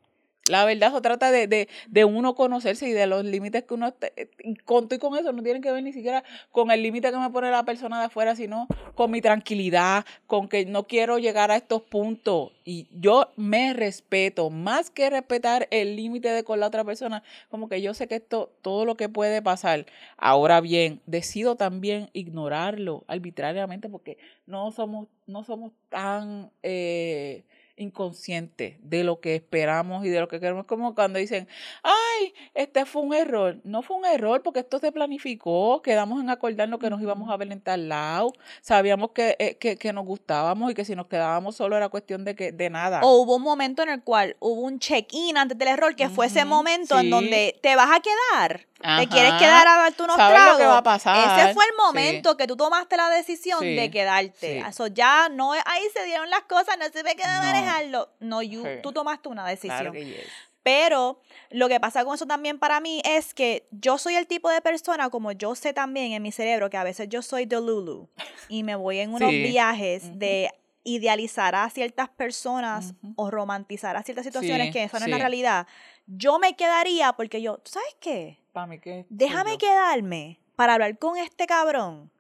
[0.51, 3.93] La verdad, se trata de, de, de uno conocerse y de los límites que uno...
[3.95, 6.23] te- y con y con eso no tienen que ver ni siquiera
[6.53, 10.49] con el límite que me pone la persona de afuera, sino con mi tranquilidad, con
[10.49, 12.53] que no quiero llegar a estos puntos.
[12.63, 17.71] Y yo me respeto, más que respetar el límite de con la otra persona, como
[17.71, 19.87] que yo sé que esto, todo lo que puede pasar.
[20.19, 27.45] Ahora bien, decido también ignorarlo arbitrariamente porque no somos, no somos tan eh,
[27.77, 30.67] inconscientes de lo que esperamos y de lo que queremos.
[30.67, 31.49] Como cuando dicen,
[31.83, 33.59] ay, este fue un error.
[33.65, 37.37] No fue un error porque esto se planificó, quedamos en acordarnos que nos íbamos a
[37.37, 41.07] ver en tal lado, sabíamos que, eh, que, que nos gustábamos y que si nos
[41.07, 43.01] quedábamos solo era cuestión de que de nada.
[43.03, 46.27] O hubo un momento en el cual hubo un check-in antes del error, que fue
[46.27, 48.67] ese momento en donde te vas a quedar.
[49.01, 50.61] Te quieres quedar a darte unos Sabes lo tragos.
[50.61, 51.41] que va a pasar.
[51.41, 51.77] Ese fue el Sí.
[51.79, 54.61] momento que tú tomaste la decisión Sí, de quedarte.
[54.63, 54.69] sí.
[54.69, 57.43] Eso ya no es, ahí se dieron las cosas, no se ve que No.
[57.43, 58.09] manejarlo.
[58.21, 59.79] No, you- tú tomaste una decisión.
[59.79, 60.27] Claro que yes.
[60.63, 61.21] Pero
[61.51, 64.63] lo que pasa con eso también para mí es que yo soy el tipo de
[64.63, 68.09] persona, como yo sé también en mi cerebro, que a veces yo soy de Lulu
[68.49, 70.51] y me voy en unos viajes de
[70.85, 75.17] idealizar a ciertas personas o romantizar a ciertas situaciones Sí, que eso no es la
[75.17, 75.21] sí.
[75.23, 75.67] realidad.
[76.07, 78.39] Yo me quedaría porque yo, ¿tú sabes qué?
[78.69, 78.79] Mí
[79.09, 79.59] Déjame yo.
[79.59, 82.13] quedarme para hablar con este cabrón.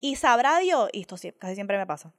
[0.00, 2.12] Y sabrá Dios, y esto casi siempre me pasa,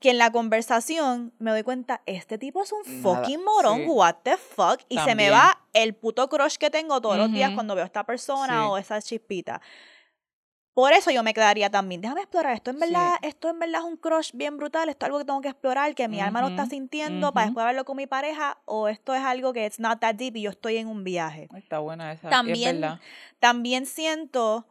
[0.00, 3.84] que en la conversación me doy cuenta, este tipo es un Nada, fucking morón, sí.
[3.86, 7.52] what the fuck, y se me va el puto crush que tengo todos los días
[7.52, 8.66] cuando veo a esta persona Sí.
[8.70, 9.60] o esa chispita.
[10.74, 12.92] Por eso yo me quedaría también, déjame explorar, esto en Sí.
[12.92, 15.48] verdad, esto en verdad es un crush bien brutal, esto es algo que tengo que
[15.48, 19.14] explorar, que mi alma lo está sintiendo para después hablarlo con mi pareja, o esto
[19.14, 21.48] es algo que it's not that deep y yo estoy en un viaje.
[21.56, 22.26] Está buena esa.
[22.26, 22.98] es También,
[23.38, 24.66] también siento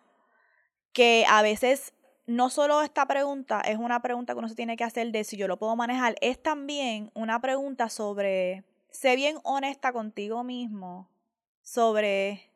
[0.91, 1.93] que a veces
[2.25, 5.37] no solo esta pregunta es una pregunta que uno se tiene que hacer de si
[5.37, 11.09] yo lo puedo manejar, es también una pregunta sobre, sé bien honesta contigo mismo,
[11.61, 12.52] sobre,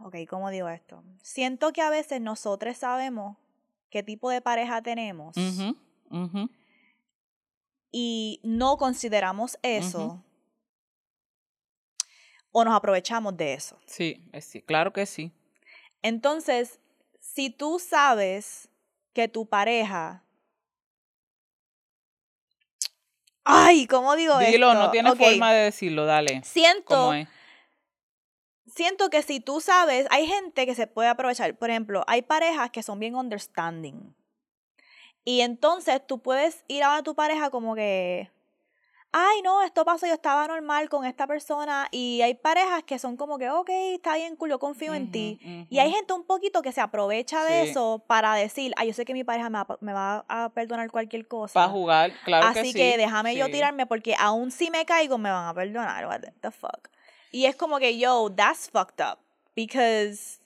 [0.00, 1.02] ok, ¿cómo digo esto?
[1.22, 3.36] Siento que a veces nosotros sabemos
[3.90, 5.36] qué tipo de pareja tenemos
[7.90, 10.22] y no consideramos eso
[12.52, 13.78] o nos aprovechamos de eso.
[13.86, 15.32] Sí, sí, claro que sí.
[16.02, 16.80] Entonces,
[17.20, 18.68] si tú sabes
[19.12, 20.22] que tu pareja...
[23.44, 24.82] Ay, ¿cómo digo Dilo, esto?
[24.82, 26.42] no tienes Ok, forma de decirlo, dale.
[26.44, 27.28] Siento, ¿Cómo es?
[28.76, 31.56] Siento que si tú sabes, hay gente que se puede aprovechar.
[31.56, 34.14] Por ejemplo, hay parejas que son bien understanding.
[35.24, 38.30] Y entonces tú puedes ir a tu pareja como que,
[39.10, 41.88] ay, no, esto pasó, yo estaba normal con esta persona.
[41.90, 45.66] Y hay parejas que son como que, ok, está bien, cool, yo confío en ti.
[45.70, 47.70] Y hay gente un poquito que se aprovecha de Sí.
[47.70, 50.90] eso para decir, ay, yo sé que mi pareja me va, me va a perdonar
[50.92, 51.54] cualquier cosa.
[51.54, 52.98] Para jugar, claro Así que que, sí.
[52.98, 56.06] déjame yo tirarme porque aún si me caigo me van a perdonar.
[56.06, 56.88] What the fuck.
[57.36, 59.18] Y es como que, yo, that's fucked up.
[59.54, 60.40] Because,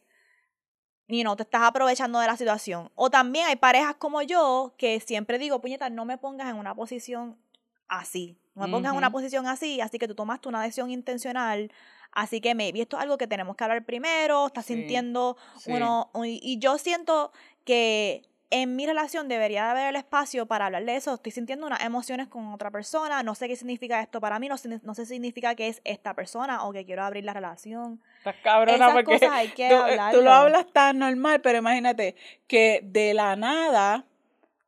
[1.07, 2.91] you know, te estás aprovechando de la situación.
[2.97, 6.75] O también hay parejas como yo que siempre digo, puñeta, no me pongas en una
[6.75, 7.39] posición
[7.87, 8.37] así.
[8.57, 11.71] No me pongas en una posición así, así que tú tomaste una decisión intencional.
[12.11, 14.49] Así que maybe esto es algo que tenemos que hablar primero.
[14.49, 15.71] Estás Sí, sintiendo sí.
[15.71, 16.11] uno.
[16.25, 17.31] Y, y yo siento
[17.65, 21.15] que en mi relación debería de haber el espacio para hablar de eso.
[21.15, 23.23] Estoy sintiendo unas emociones con otra persona.
[23.23, 24.49] No sé qué significa esto para mí.
[24.49, 27.33] No, sé- no sé si significa que es esta persona o que quiero abrir la
[27.33, 28.01] relación.
[28.19, 31.59] Estás cabrona Esas porque cosas hay que tú, eh, tú lo hablas tan normal, pero
[31.59, 32.17] imagínate
[32.49, 34.05] que de la nada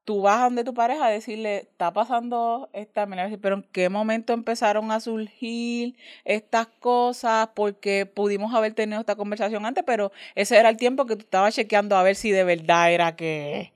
[0.05, 3.07] tú vas donde tu pareja a decirle, está pasando esta,
[3.41, 9.65] pero en qué momento empezaron a surgir estas cosas, porque pudimos haber tenido esta conversación
[9.65, 12.93] antes, pero ese era el tiempo que tú estabas chequeando a ver si de verdad
[12.93, 13.73] era que,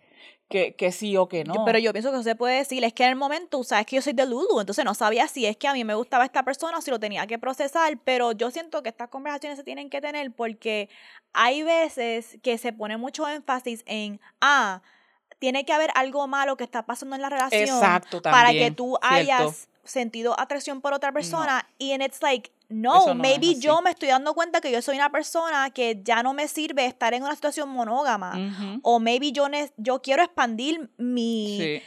[0.49, 1.65] que, que sí o que no.
[1.65, 4.03] Pero yo pienso que se puede decir, es que en el momento, sabes que yo
[4.03, 6.79] soy de Lulu, entonces no sabía si es que a mí me gustaba esta persona
[6.79, 10.01] o si lo tenía que procesar, pero yo siento que estas conversaciones se tienen que
[10.01, 10.89] tener porque
[11.33, 14.83] hay veces que se pone mucho énfasis en, ah,
[15.39, 18.75] tiene que haber algo malo que está pasando en la relación Exacto, para que también,
[18.75, 19.15] tú cierto.
[19.15, 21.69] hayas sentido atracción por otra persona.
[21.79, 25.11] Y en it's like no, maybe yo me estoy dando cuenta que yo soy una
[25.11, 28.81] persona que ya no me sirve estar en una situación monógama.
[28.83, 31.83] O maybe yo, yo quiero expandir mi, Sí.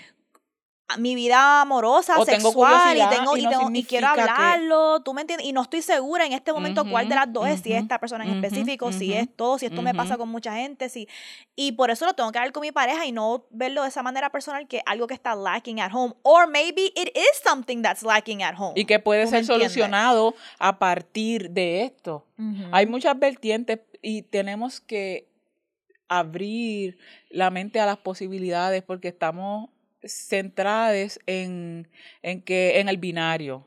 [0.97, 4.07] Mi vida amorosa, O tengo sexual, y, curiosidad tengo, y y, no tengo- y quiero
[4.07, 5.47] significa que- hablarlo, ¿tú me entiendes?
[5.47, 7.83] Y no estoy segura en este momento cuál de las dos es, si es ujú,
[7.85, 10.89] esta persona en ujú, específico, si es todo, si esto me pasa con mucha gente,
[10.89, 11.07] si...
[11.55, 14.01] Y por eso lo tengo que hablar con mi pareja y no verlo de esa
[14.01, 16.15] manera personal que algo que está lacking at home.
[16.23, 18.73] Or maybe it is something that's lacking at home.
[18.75, 22.25] Y que puede ¿Tú me ser solucionado a partir de esto.
[22.71, 25.27] Hay muchas vertientes y tenemos que
[26.07, 26.97] abrir
[27.29, 29.69] la mente a las posibilidades porque estamos
[30.05, 31.87] centradas en,
[32.21, 33.65] en que en el binario.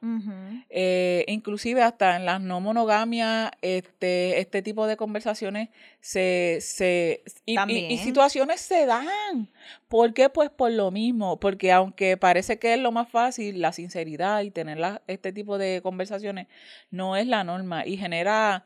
[0.71, 5.69] Eh, inclusive hasta en las no monogamias, este, este tipo de conversaciones
[6.01, 7.99] se, se y- y, y También.
[7.99, 9.51] situaciones se dan.
[9.89, 10.29] ¿Por qué?
[10.29, 14.51] Pues por lo mismo, porque aunque parece que es lo más fácil, la sinceridad y
[14.51, 16.47] tener la- este tipo de conversaciones
[16.91, 18.65] no es la norma y genera,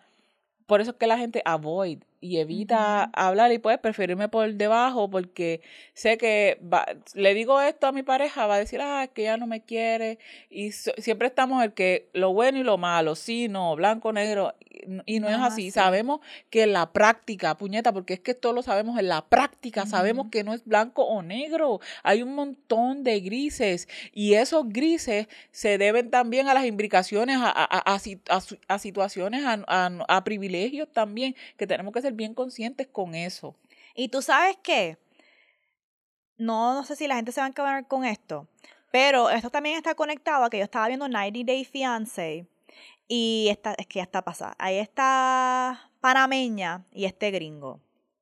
[0.66, 5.08] por eso es que la gente avoid y evita hablar y pues preferirme por debajo
[5.10, 5.60] porque
[5.94, 9.24] sé que va- le digo esto a mi pareja, va a decir, ah, es que
[9.24, 10.18] ya no me quiere
[10.50, 14.54] y so- siempre estamos el que lo bueno y lo malo, sí, no, blanco, negro
[14.70, 15.70] y no- y no, es así.
[15.70, 19.84] Sabemos que en la práctica, puñeta, porque es que esto lo sabemos en la práctica,
[19.86, 25.28] sabemos que no es blanco o negro, hay un montón de grises y esos grises
[25.50, 28.38] se deben también a las imbricaciones, a, a- a-
[28.68, 33.56] a situaciones, a privilegios también, que tenemos que ser bien conscientes con eso.
[33.94, 34.98] Y tú sabes qué,
[36.38, 38.46] no, no sé si la gente se va a encabar con esto,
[38.90, 42.46] pero esto también está conectado a que yo estaba viendo 90 Day Fiancé
[43.08, 44.54] y esta, es que ya está pasada.
[44.58, 47.80] Ahí está panameña y este gringo.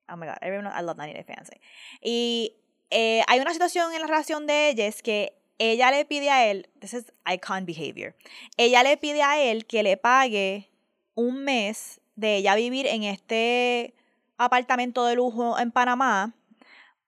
[0.09, 1.61] Oh my god, everyone, I love 90 Day Fiancé.
[2.01, 2.57] Y
[2.91, 6.68] eh, hay una situación en la relación de ellos que ella le pide a él,
[6.80, 8.14] this is icon behavior,
[8.57, 10.70] ella le pide a él que le pague
[11.14, 13.94] un mes de ella vivir en este
[14.36, 16.34] apartamento de lujo en Panamá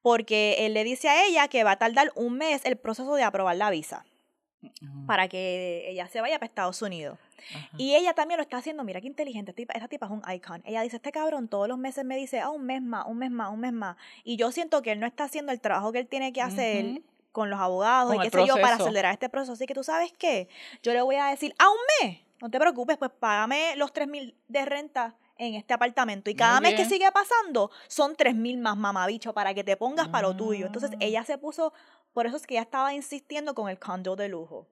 [0.06, 3.24] porque él le dice a ella que va a tardar un mes el proceso de
[3.24, 4.04] aprobar la visa.
[5.06, 7.18] Para que ella se vaya para Estados Unidos.
[7.52, 7.70] ajá.
[7.76, 10.22] Y ella también lo está haciendo, mira qué inteligente, esta tipa, esta tipa es un
[10.32, 10.62] icon.
[10.64, 13.32] Ella dice, este cabrón todos los meses me dice, ah, un mes más, un mes
[13.32, 13.96] más, un mes más.
[14.22, 17.02] Y yo siento que él no está haciendo el trabajo que él tiene que hacer
[17.32, 19.54] con los abogados Con y qué sé yo para acelerar este proceso.
[19.54, 20.48] Así que tú sabes qué,
[20.84, 24.08] yo le voy a decir, a un mes, no te preocupes, pues págame los tres
[24.08, 26.30] mil de renta en este apartamento.
[26.30, 30.08] Y cada mes que sigue pasando son tres mil más mamabicho para que te pongas
[30.08, 30.66] para lo tuyo.
[30.66, 30.98] Entonces Ah.
[31.00, 31.72] ella se puso,
[32.12, 34.66] por eso es que ella estaba insistiendo con el condo de lujo.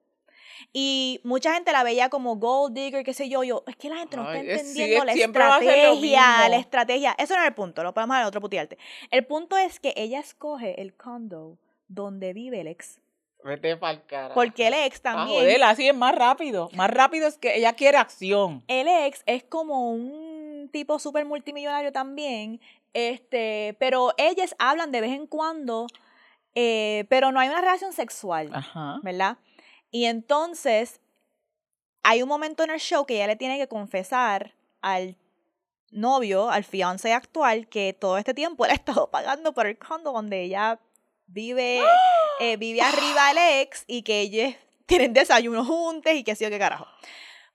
[0.71, 3.97] Y mucha gente la veía como gold digger, qué sé yo, yo, es que la
[3.97, 7.15] gente no está Ay, es- sí, entendiendo la estrategia, la estrategia.
[7.17, 8.77] Eso no es el punto, lo podemos dar otro putearte.
[9.11, 11.57] El punto es que ella escoge el condo
[11.87, 12.99] donde vive el ex.
[13.45, 14.33] Vete pa'l carajo.
[14.33, 15.39] Porque el ex Ah, también.
[15.39, 16.69] joder, así es más rápido.
[16.73, 18.63] Más rápido es que ella quiere acción.
[18.67, 22.59] el ex es como un tipo súper multimillonario también,
[22.93, 25.85] este, pero ellas hablan de vez en cuando,
[26.55, 28.97] eh, pero no hay una relación sexual, Ajá.
[29.03, 29.37] ¿verdad?
[29.91, 30.99] Y entonces
[32.03, 35.15] hay un momento en el show que ella le tiene que confesar al
[35.91, 40.11] novio, al fiance actual, que todo este tiempo él ha estado pagando por el condo
[40.11, 40.79] donde ella
[41.27, 41.81] vive,
[42.39, 44.53] eh, vive arriba del ex y que ellos
[44.85, 46.87] tienen desayuno juntos y que sí o qué carajo.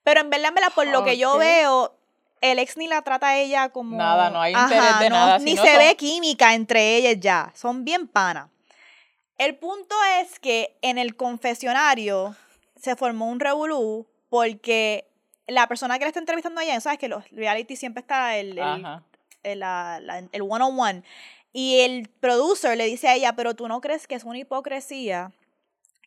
[0.03, 1.95] Pero en verdad, en verdad, por lo que yo veo,
[2.41, 3.97] el ex ni la trata a ella como...
[3.97, 7.53] Nada, no hay interés de nada, Ni se son- ve química entre ellas ya.
[7.55, 8.49] Son bien panas.
[9.37, 12.35] El punto es que en el confesionario
[12.77, 15.07] se formó un revolú porque
[15.47, 18.57] la persona que le está entrevistando a ella, sabes que los reality siempre está el,
[18.59, 18.87] el,
[19.43, 21.03] el, la- la- el one-on-one.
[21.53, 25.33] Y el producer le dice a ella, pero tú no crees que es una hipocresía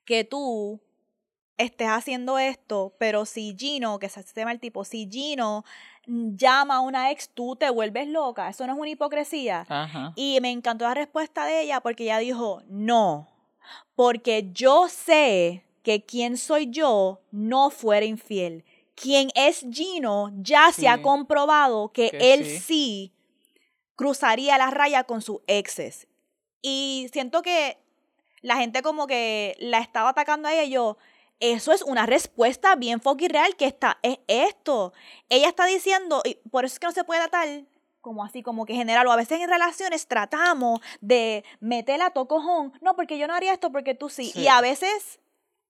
[0.05, 0.79] que tú
[1.57, 5.63] estés haciendo esto, pero si Gino, que se llama el tipo, si Gino
[6.05, 8.49] llama a una ex, tú te vuelves loca.
[8.49, 9.65] Eso no es una hipocresía.
[9.69, 10.13] Ajá.
[10.15, 13.29] Y me encantó la respuesta de ella porque ella dijo, no,
[13.95, 18.63] porque yo sé que quien soy yo no fuera infiel.
[18.95, 22.59] Quien es Gino ya se ha comprobado que, Que él sí.
[22.59, 23.11] sí.
[23.95, 26.07] Cruzaría la raya con sus exes.
[26.61, 27.77] Y siento que
[28.41, 30.97] la gente como que la estaba atacando a ella y yo,
[31.39, 34.93] eso es una respuesta bien fucking real que está, es esto.
[35.29, 37.63] Ella está diciendo, y por eso es que no se puede tratar
[38.01, 42.73] como así, como que general, o a veces en relaciones tratamos de meterla a tocojón,
[42.81, 44.25] no, porque yo no haría esto, porque tú sí.
[44.25, 44.41] Sí.
[44.41, 45.21] Y a veces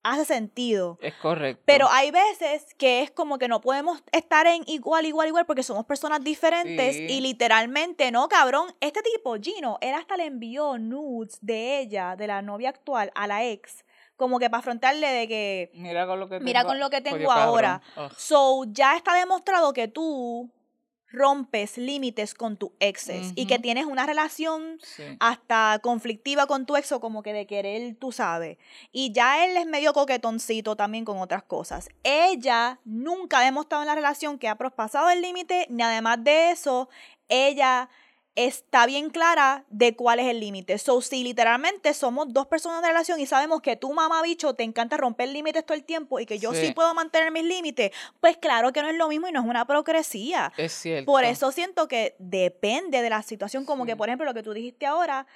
[0.03, 0.97] hace sentido.
[1.01, 1.63] Es correcto.
[1.65, 5.63] Pero hay veces que es como que no podemos estar en igual, igual, igual porque
[5.63, 7.07] somos personas diferentes Sí.
[7.09, 12.27] y literalmente, no, cabrón, este tipo, Gino, él hasta le envió nudes de ella, de
[12.27, 13.85] la novia actual, a la ex,
[14.17, 16.45] como que para afrontarle de que, Mira con lo que tengo.
[16.45, 17.81] mira con lo que tengo ahora.
[17.97, 18.11] Ugh.
[18.17, 20.51] So, ya está demostrado que tú
[21.13, 25.03] rompes límites con tus exes y que tienes una relación Sí.
[25.19, 28.57] hasta conflictiva con tu ex o como que de querer, tú sabes.
[28.91, 31.87] Y ya él es medio coquetoncito también con otras cosas.
[32.03, 36.49] Ella nunca ha demostrado en la relación que ha prospasado el límite, ni además de
[36.51, 36.89] eso,
[37.29, 37.89] ella
[38.35, 40.77] está bien clara de cuál es el límite.
[40.79, 44.63] So, si literalmente somos dos personas de relación y sabemos que tu mamá bicho te
[44.63, 46.73] encanta romper límites todo el tiempo y que yo sí, Sí.
[46.73, 49.65] puedo mantener mis límites, pues claro que no es lo mismo y no es una
[49.67, 50.51] procresía.
[50.57, 51.05] Es cierto.
[51.05, 54.53] Por eso siento que depende de la situación, como que por ejemplo lo que tú
[54.53, 55.27] dijiste ahora,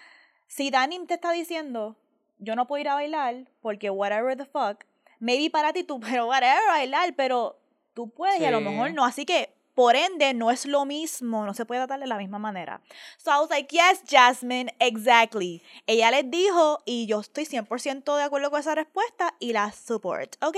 [0.47, 1.95] si Dani te está diciendo,
[2.39, 4.83] yo no puedo ir a bailar porque whatever the fuck,
[5.19, 7.59] maybe para ti tú, pero whatever bailar, pero
[7.93, 11.45] tú puedes y a lo mejor no, así que por ende no es lo mismo,
[11.45, 12.81] no se puede tratar de la misma manera.
[13.19, 15.61] So I was like, yes, Jasmine, exactly.
[15.85, 20.35] Ella les dijo y yo estoy 100% de acuerdo con esa respuesta y la support,
[20.43, 20.57] ¿ok?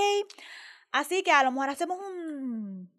[0.93, 2.89] Así que a lo mejor hacemos un,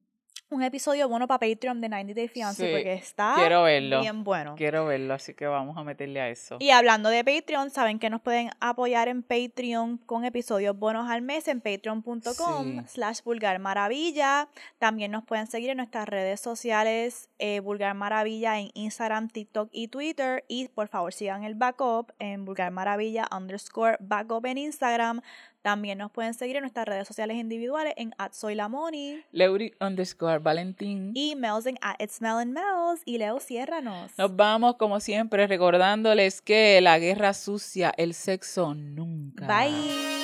[0.51, 4.01] un episodio bueno para Patreon de 90 Day Fiancé Sí, porque está quiero verlo.
[4.01, 4.55] bien bueno.
[4.57, 6.57] Quiero verlo, así que vamos a meterle a eso.
[6.59, 11.23] Y hablando de Patreon, saben que nos pueden apoyar en Patreon con episodios bonos al
[11.23, 12.81] mes en patreon.com Sí.
[12.89, 14.49] slash vulgar maravilla.
[14.79, 19.89] También nos pueden seguir en nuestras redes sociales eh, vulgar maravilla en Instagram, TikTok y
[19.89, 20.45] Twitter.
[20.49, 25.21] Y por favor sigan el backup en vulgar maravilla underscore backup en Instagram.
[25.63, 29.75] También nos pueden seguir en nuestras redes sociales individuales en at soy la Moni Leuri
[29.81, 31.13] underscore Valentín.
[31.15, 33.03] y Mel's en at it's Mel and Mel's.
[33.05, 34.13] Y Leo, ciérranos.
[34.17, 39.47] Nos vamos, como siempre, recordándoles que la guerra sucia, el sexo nunca.
[39.47, 40.20] Bye.